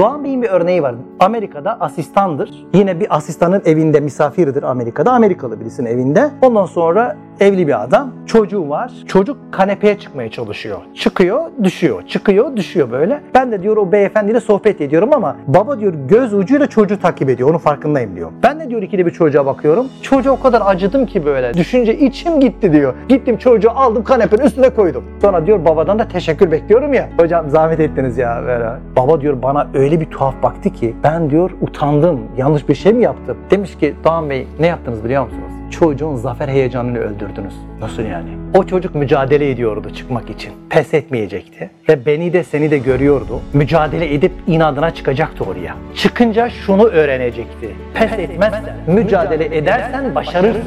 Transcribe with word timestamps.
Doğan 0.00 0.24
Bey'in 0.24 0.42
bir 0.42 0.48
örneği 0.48 0.82
var. 0.82 0.94
Amerika'da 1.18 1.80
asistandır. 1.80 2.66
Yine 2.74 3.00
bir 3.00 3.16
asistanın 3.16 3.62
evinde 3.64 4.00
misafirdir 4.00 4.62
Amerika'da. 4.62 5.12
Amerikalı 5.12 5.60
birisinin 5.60 5.90
evinde. 5.90 6.30
Ondan 6.42 6.66
sonra 6.66 7.16
evli 7.40 7.66
bir 7.66 7.82
adam. 7.82 8.12
Çocuğu 8.26 8.68
var. 8.68 8.92
Çocuk 9.06 9.36
kanepeye 9.52 9.98
çıkmaya 9.98 10.30
çalışıyor. 10.30 10.78
Çıkıyor, 10.94 11.40
düşüyor. 11.62 12.02
Çıkıyor, 12.06 12.56
düşüyor 12.56 12.90
böyle. 12.90 13.20
Ben 13.34 13.52
de 13.52 13.62
diyor 13.62 13.76
o 13.76 13.92
beyefendiyle 13.92 14.40
sohbet 14.40 14.80
ediyorum 14.80 15.12
ama 15.12 15.36
baba 15.46 15.80
diyor 15.80 15.94
göz 16.08 16.34
ucuyla 16.34 16.66
çocuğu 16.66 17.00
takip 17.00 17.28
ediyor. 17.28 17.50
Onun 17.50 17.58
farkındayım 17.58 18.16
diyor. 18.16 18.30
Ben 18.42 18.60
de 18.60 18.70
diyor 18.70 18.82
ikide 18.82 19.06
bir 19.06 19.10
çocuğa 19.10 19.46
bakıyorum. 19.46 19.86
Çocuğa 20.02 20.32
o 20.32 20.40
kadar 20.40 20.62
acıdım 20.64 21.06
ki 21.06 21.26
böyle. 21.26 21.54
Düşünce 21.54 21.98
içim 21.98 22.40
gitti 22.40 22.72
diyor. 22.72 22.94
Gittim 23.08 23.36
çocuğu 23.36 23.70
aldım 23.70 24.04
kanepenin 24.04 24.42
üstüne 24.42 24.70
koydum. 24.70 25.04
Sonra 25.20 25.46
diyor 25.46 25.64
babadan 25.64 25.98
da 25.98 26.08
teşekkür 26.08 26.50
bekliyorum 26.50 26.92
ya. 26.92 27.08
Hocam 27.18 27.50
zahmet 27.50 27.80
ettiniz 27.80 28.18
ya. 28.18 28.42
Böyle. 28.46 28.70
Baba 28.96 29.20
diyor 29.20 29.42
bana 29.42 29.68
öyle 29.74 30.00
bir 30.00 30.06
tuhaf 30.06 30.42
baktı 30.42 30.70
ki 30.70 30.94
ben 31.02 31.30
diyor 31.30 31.50
utandım. 31.60 32.20
Yanlış 32.36 32.68
bir 32.68 32.74
şey 32.74 32.92
mi 32.92 33.02
yaptım? 33.02 33.36
Demiş 33.50 33.78
ki 33.78 33.94
Doğan 34.04 34.30
Bey 34.30 34.46
ne 34.60 34.66
yaptınız 34.66 35.04
biliyor 35.04 35.24
musunuz? 35.24 35.59
Çocuğun 35.70 36.16
zafer 36.16 36.48
heyecanını 36.48 36.98
öldürdünüz. 36.98 37.54
Nasıl 37.80 38.02
yani? 38.02 38.28
O 38.54 38.66
çocuk 38.66 38.94
mücadele 38.94 39.50
ediyordu 39.50 39.90
çıkmak 39.94 40.30
için. 40.30 40.52
Pes 40.70 40.94
etmeyecekti. 40.94 41.70
Ve 41.88 42.06
beni 42.06 42.32
de 42.32 42.44
seni 42.44 42.70
de 42.70 42.78
görüyordu. 42.78 43.40
Mücadele 43.52 44.14
edip 44.14 44.32
inadına 44.46 44.90
çıkacaktı 44.94 45.44
oraya. 45.44 45.74
Çıkınca 45.94 46.50
şunu 46.50 46.84
öğrenecekti. 46.84 47.70
Pes 47.94 48.12
etmezsen, 48.12 48.76
mücadele 48.86 49.56
edersen 49.56 50.14
başarırsın. 50.14 50.62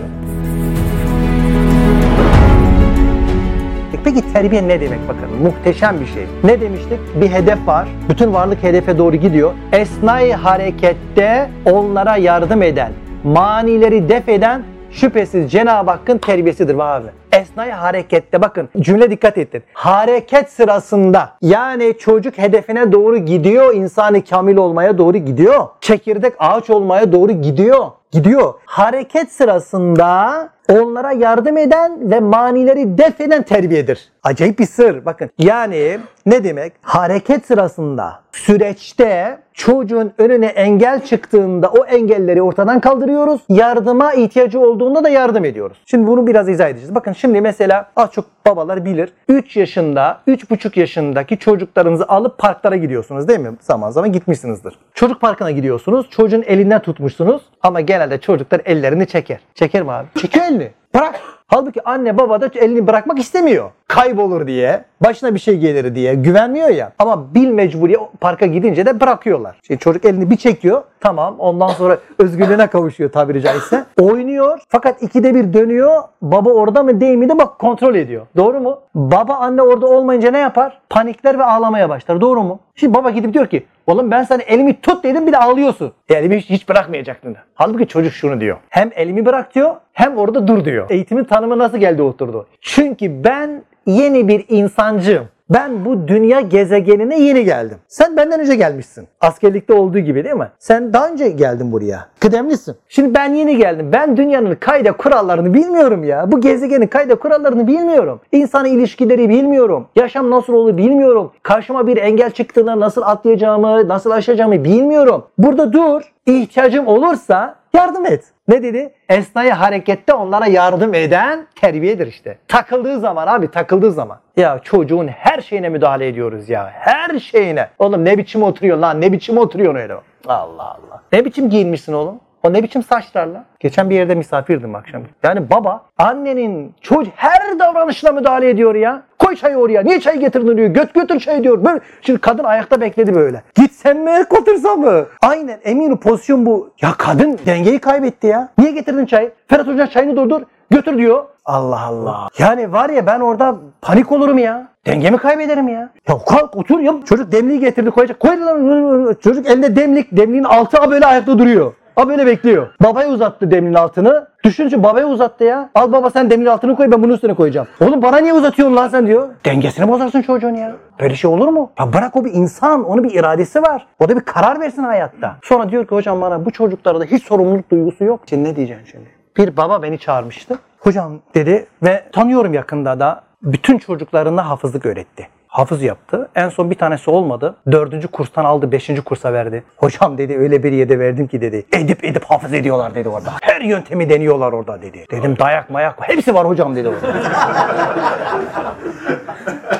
Peki 4.03 4.33
terbiye 4.33 4.67
ne 4.67 4.81
demek 4.81 4.99
bakın? 5.07 5.41
Muhteşem 5.43 5.99
bir 6.01 6.05
şey. 6.05 6.23
Ne 6.43 6.61
demiştik? 6.61 6.99
Bir 7.21 7.29
hedef 7.29 7.67
var. 7.67 7.87
Bütün 8.09 8.33
varlık 8.33 8.63
hedefe 8.63 8.97
doğru 8.97 9.15
gidiyor. 9.15 9.51
Esnai 9.71 10.33
harekette 10.33 11.49
onlara 11.65 12.17
yardım 12.17 12.61
eden, 12.61 12.91
manileri 13.23 14.09
def 14.09 14.29
eden 14.29 14.63
şüphesiz 14.93 15.51
Cenab-ı 15.51 15.91
Hakk'ın 15.91 16.17
terbiyesidir 16.17 16.75
abi. 16.79 17.07
Esnai 17.31 17.71
harekette 17.71 18.41
bakın 18.41 18.69
cümle 18.79 19.11
dikkat 19.11 19.37
edin. 19.37 19.63
Hareket 19.73 20.49
sırasında 20.49 21.29
yani 21.41 21.95
çocuk 21.99 22.37
hedefine 22.37 22.91
doğru 22.91 23.17
gidiyor, 23.17 23.75
insanı 23.75 24.23
kamil 24.23 24.57
olmaya 24.57 24.97
doğru 24.97 25.17
gidiyor. 25.17 25.67
Çekirdek 25.81 26.33
ağaç 26.39 26.69
olmaya 26.69 27.11
doğru 27.11 27.31
gidiyor. 27.31 27.85
Gidiyor. 28.11 28.53
Hareket 28.65 29.31
sırasında 29.31 30.49
onlara 30.69 31.11
yardım 31.11 31.57
eden 31.57 32.11
ve 32.11 32.19
manileri 32.19 32.97
def 32.97 33.21
eden 33.21 33.43
terbiyedir. 33.43 34.12
Acayip 34.23 34.59
bir 34.59 34.65
sır. 34.65 35.05
Bakın 35.05 35.29
yani 35.39 35.99
ne 36.25 36.43
demek? 36.43 36.73
Hareket 36.81 37.45
sırasında, 37.45 38.19
süreçte 38.31 39.39
çocuğun 39.53 40.13
önüne 40.17 40.45
engel 40.45 41.05
çıktığında 41.05 41.69
o 41.69 41.85
engelleri 41.85 42.41
ortadan 42.41 42.79
kaldırıyoruz. 42.79 43.41
Yardıma 43.49 44.13
ihtiyacı 44.13 44.59
olduğunda 44.59 45.03
da 45.03 45.09
yardım 45.09 45.45
ediyoruz. 45.45 45.77
Şimdi 45.85 46.07
bunu 46.07 46.27
biraz 46.27 46.49
izah 46.49 46.69
edeceğiz. 46.69 46.95
Bakın 46.95 47.13
şimdi 47.13 47.41
mesela 47.41 47.89
az 47.95 48.11
çok 48.11 48.25
babalar 48.47 48.85
bilir. 48.85 49.13
3 49.27 49.57
yaşında, 49.57 50.21
3,5 50.27 50.79
yaşındaki 50.79 51.37
çocuklarınızı 51.39 52.05
alıp 52.07 52.37
parklara 52.37 52.75
gidiyorsunuz 52.75 53.27
değil 53.27 53.39
mi? 53.39 53.51
Zaman 53.61 53.91
zaman 53.91 54.11
gitmişsinizdir. 54.11 54.73
Çocuk 54.93 55.21
parkına 55.21 55.51
gidiyorsunuz. 55.51 56.09
Çocuğun 56.09 56.43
elinden 56.47 56.81
tutmuşsunuz 56.81 57.41
ama 57.61 57.81
genelde 57.81 58.21
çocuklar 58.21 58.61
ellerini 58.65 59.07
çeker. 59.07 59.39
Çeker 59.55 59.83
mi 59.83 59.91
abi? 59.91 60.07
Çekiyor 60.21 60.45
elini. 60.45 60.71
Bırak. 60.95 61.19
Halbuki 61.47 61.83
anne 61.89 62.17
baba 62.17 62.41
da 62.41 62.49
elini 62.55 62.87
bırakmak 62.87 63.19
istemiyor. 63.19 63.71
Kaybolur 63.93 64.47
diye, 64.47 64.83
başına 65.03 65.33
bir 65.33 65.39
şey 65.39 65.57
gelir 65.57 65.95
diye 65.95 66.15
güvenmiyor 66.15 66.69
ya. 66.69 66.91
Ama 66.99 67.35
bil 67.35 67.47
mecburiye 67.47 67.97
parka 68.21 68.45
gidince 68.45 68.85
de 68.85 68.99
bırakıyorlar. 68.99 69.55
Şimdi 69.67 69.79
çocuk 69.79 70.05
elini 70.05 70.29
bir 70.29 70.35
çekiyor. 70.35 70.83
Tamam 70.99 71.35
ondan 71.39 71.67
sonra 71.67 71.97
özgürlüğüne 72.19 72.67
kavuşuyor 72.67 73.11
tabiri 73.11 73.41
caizse. 73.41 73.85
Oynuyor 74.01 74.59
fakat 74.67 75.03
ikide 75.03 75.35
bir 75.35 75.53
dönüyor. 75.53 76.01
Baba 76.21 76.49
orada 76.49 76.83
mı 76.83 77.01
değil 77.01 77.17
mi 77.17 77.29
de 77.29 77.37
bak 77.37 77.59
kontrol 77.59 77.95
ediyor. 77.95 78.27
Doğru 78.37 78.59
mu? 78.59 78.79
Baba 78.95 79.35
anne 79.35 79.61
orada 79.61 79.87
olmayınca 79.87 80.31
ne 80.31 80.39
yapar? 80.39 80.81
Panikler 80.89 81.39
ve 81.39 81.43
ağlamaya 81.43 81.89
başlar. 81.89 82.21
Doğru 82.21 82.43
mu? 82.43 82.59
Şimdi 82.75 82.93
baba 82.93 83.09
gidip 83.09 83.33
diyor 83.33 83.47
ki 83.47 83.65
Oğlum 83.87 84.11
ben 84.11 84.23
sana 84.23 84.41
elimi 84.41 84.81
tut 84.81 85.03
dedim 85.03 85.27
bir 85.27 85.31
de 85.31 85.37
ağlıyorsun. 85.37 85.91
Elimi 86.09 86.37
hiç, 86.37 86.49
hiç 86.49 86.69
bırakmayacaktın. 86.69 87.35
Halbuki 87.53 87.87
çocuk 87.87 88.13
şunu 88.13 88.39
diyor. 88.39 88.57
Hem 88.69 88.91
elimi 88.95 89.25
bırak 89.25 89.55
diyor 89.55 89.75
hem 89.93 90.17
orada 90.17 90.47
dur 90.47 90.65
diyor. 90.65 90.89
Eğitimin 90.89 91.23
tanımı 91.23 91.57
nasıl 91.57 91.77
geldi 91.77 92.01
oturdu? 92.01 92.47
Çünkü 92.61 93.23
ben 93.23 93.63
yeni 93.85 94.27
bir 94.27 94.45
insancığım. 94.49 95.27
Ben 95.49 95.85
bu 95.85 96.07
dünya 96.07 96.39
gezegenine 96.39 97.19
yeni 97.19 97.45
geldim. 97.45 97.77
Sen 97.87 98.17
benden 98.17 98.39
önce 98.39 98.55
gelmişsin. 98.55 99.07
Askerlikte 99.21 99.73
olduğu 99.73 99.99
gibi 99.99 100.23
değil 100.23 100.35
mi? 100.35 100.49
Sen 100.59 100.93
daha 100.93 101.09
önce 101.09 101.29
geldin 101.29 101.71
buraya. 101.71 102.07
Kıdemlisin. 102.19 102.75
Şimdi 102.89 103.13
ben 103.13 103.33
yeni 103.33 103.57
geldim. 103.57 103.89
Ben 103.93 104.17
dünyanın 104.17 104.55
kayda 104.55 104.91
kurallarını 104.91 105.53
bilmiyorum 105.53 106.03
ya. 106.03 106.31
Bu 106.31 106.41
gezegenin 106.41 106.87
kayda 106.87 107.15
kurallarını 107.15 107.67
bilmiyorum. 107.67 108.19
İnsan 108.31 108.65
ilişkileri 108.65 109.29
bilmiyorum. 109.29 109.87
Yaşam 109.95 110.31
nasıl 110.31 110.53
olur 110.53 110.77
bilmiyorum. 110.77 111.31
Karşıma 111.43 111.87
bir 111.87 111.97
engel 111.97 112.31
çıktığında 112.31 112.79
nasıl 112.79 113.01
atlayacağımı, 113.01 113.87
nasıl 113.87 114.11
aşacağımı 114.11 114.63
bilmiyorum. 114.63 115.23
Burada 115.37 115.73
dur. 115.73 116.12
İhtiyacım 116.25 116.87
olursa 116.87 117.55
yardım 117.73 118.05
et. 118.05 118.23
Ne 118.47 118.63
dedi? 118.63 118.93
Esnai 119.09 119.49
harekette 119.49 120.13
onlara 120.13 120.47
yardım 120.47 120.93
eden 120.93 121.47
terbiyedir 121.55 122.07
işte. 122.07 122.37
Takıldığı 122.47 122.99
zaman 122.99 123.27
abi 123.27 123.51
takıldığı 123.51 123.91
zaman. 123.91 124.19
Ya 124.37 124.59
çocuğun 124.63 125.07
her 125.07 125.41
şeyine 125.41 125.69
müdahale 125.69 126.07
ediyoruz 126.07 126.49
ya. 126.49 126.69
Her 126.73 127.19
şeyine. 127.19 127.69
Oğlum 127.79 128.05
ne 128.05 128.17
biçim 128.17 128.43
oturuyor 128.43 128.77
lan 128.77 129.01
ne 129.01 129.11
biçim 129.11 129.37
oturuyor 129.37 129.75
öyle. 129.75 129.95
Allah 130.27 130.63
Allah. 130.63 131.01
Ne 131.13 131.25
biçim 131.25 131.49
giyinmişsin 131.49 131.93
oğlum? 131.93 132.19
O 132.43 132.53
ne 132.53 132.63
biçim 132.63 132.83
saçlarla? 132.83 133.43
Geçen 133.59 133.89
bir 133.89 133.95
yerde 133.95 134.15
misafirdim 134.15 134.75
akşam. 134.75 135.01
Yani 135.23 135.49
baba 135.49 135.81
annenin 135.97 136.73
çocuk 136.81 137.13
her 137.15 137.59
davranışına 137.59 138.11
müdahale 138.11 138.49
ediyor 138.49 138.75
ya. 138.75 139.03
Koy 139.19 139.35
çayı 139.35 139.55
oraya. 139.55 139.81
Niye 139.81 139.99
çay 139.99 140.19
getirdin 140.19 140.57
diyor. 140.57 140.67
Göt 140.67 140.93
götür 140.93 141.19
çayı 141.19 141.43
diyor. 141.43 141.65
Böyle. 141.65 141.79
Şimdi 142.01 142.19
kadın 142.19 142.43
ayakta 142.43 142.81
bekledi 142.81 143.15
böyle. 143.15 143.43
Gitsem 143.55 144.03
mi 144.03 144.11
götürsem 144.31 144.79
mı? 144.79 145.05
Aynen 145.21 145.59
eminim 145.63 145.97
pozisyon 145.99 146.45
bu. 146.45 146.69
Ya 146.81 146.93
kadın 146.97 147.39
dengeyi 147.45 147.79
kaybetti 147.79 148.27
ya. 148.27 148.49
Niye 148.57 148.71
getirdin 148.71 149.05
çayı? 149.05 149.31
Ferhat 149.47 149.67
Hoca 149.67 149.87
çayını 149.87 150.15
durdur. 150.15 150.41
Götür 150.69 150.97
diyor. 150.97 151.23
Allah 151.45 151.81
Allah. 151.81 152.27
Yani 152.37 152.71
var 152.71 152.89
ya 152.89 153.05
ben 153.05 153.19
orada 153.19 153.55
panik 153.81 154.11
olurum 154.11 154.37
ya. 154.37 154.67
Dengemi 154.85 155.17
kaybederim 155.17 155.67
ya. 155.67 155.89
Ya 156.09 156.17
kalk 156.27 156.57
otur 156.57 156.79
ya. 156.79 156.93
Çocuk 157.05 157.31
demliği 157.31 157.59
getirdi 157.59 157.91
koyacak. 157.91 158.19
Koy 158.19 158.39
lan. 158.39 159.15
Çocuk 159.23 159.47
elinde 159.47 159.75
demlik. 159.75 160.07
Demliğin 160.11 160.43
altı 160.43 160.91
böyle 160.91 161.05
ayakta 161.05 161.39
duruyor. 161.39 161.73
O 161.95 162.07
böyle 162.07 162.25
bekliyor. 162.25 162.67
Babaya 162.83 163.09
uzattı 163.09 163.51
demliğin 163.51 163.73
altını. 163.73 164.27
Düşünce 164.43 164.83
babaya 164.83 165.07
uzattı 165.07 165.43
ya. 165.43 165.69
Al 165.75 165.91
baba 165.91 166.09
sen 166.09 166.29
demliğin 166.29 166.49
altını 166.49 166.75
koy 166.75 166.91
ben 166.91 167.03
bunun 167.03 167.13
üstüne 167.13 167.33
koyacağım. 167.33 167.67
Oğlum 167.81 168.01
bana 168.01 168.17
niye 168.17 168.33
uzatıyorsun 168.33 168.75
lan 168.75 168.87
sen 168.87 169.07
diyor. 169.07 169.29
Dengesini 169.45 169.87
bozarsın 169.87 170.21
çocuğun 170.21 170.55
ya. 170.55 170.75
Böyle 170.99 171.15
şey 171.15 171.31
olur 171.31 171.47
mu? 171.47 171.71
Ya 171.79 171.93
bırak 171.93 172.15
o 172.15 172.25
bir 172.25 172.33
insan. 172.33 172.83
Onun 172.83 173.03
bir 173.03 173.13
iradesi 173.13 173.61
var. 173.61 173.87
O 173.99 174.09
da 174.09 174.15
bir 174.15 174.21
karar 174.21 174.59
versin 174.59 174.83
hayatta. 174.83 175.35
Sonra 175.43 175.69
diyor 175.69 175.87
ki 175.87 175.95
hocam 175.95 176.21
bana 176.21 176.45
bu 176.45 176.51
çocuklarda 176.51 177.03
hiç 177.03 177.23
sorumluluk 177.23 177.71
duygusu 177.71 178.03
yok. 178.03 178.21
Şimdi 178.29 178.49
ne 178.49 178.55
diyeceksin 178.55 178.85
şimdi? 178.85 179.09
Bir 179.37 179.57
baba 179.57 179.81
beni 179.81 179.99
çağırmıştı. 179.99 180.59
Hocam 180.79 181.19
dedi 181.35 181.65
ve 181.83 182.03
tanıyorum 182.11 182.53
yakında 182.53 182.99
da 182.99 183.21
bütün 183.41 183.77
çocuklarına 183.77 184.49
hafızlık 184.49 184.85
öğretti 184.85 185.27
hafız 185.53 185.81
yaptı. 185.83 186.29
En 186.35 186.49
son 186.49 186.71
bir 186.71 186.75
tanesi 186.75 187.09
olmadı. 187.09 187.55
Dördüncü 187.71 188.07
kurstan 188.07 188.45
aldı, 188.45 188.71
beşinci 188.71 189.01
kursa 189.01 189.33
verdi. 189.33 189.63
Hocam 189.77 190.17
dedi 190.17 190.37
öyle 190.37 190.63
bir 190.63 190.71
yerde 190.71 190.99
verdim 190.99 191.27
ki 191.27 191.41
dedi. 191.41 191.65
Edip 191.73 192.03
edip 192.03 192.23
hafız 192.25 192.53
ediyorlar 192.53 192.95
dedi 192.95 193.09
orada. 193.09 193.33
Her 193.41 193.61
yöntemi 193.61 194.09
deniyorlar 194.09 194.53
orada 194.53 194.81
dedi. 194.81 195.05
Dedim 195.11 195.39
dayak 195.39 195.69
mayak 195.69 195.95
hepsi 196.09 196.33
var 196.33 196.47
hocam 196.47 196.75
dedi 196.75 196.87
orada. 196.87 197.13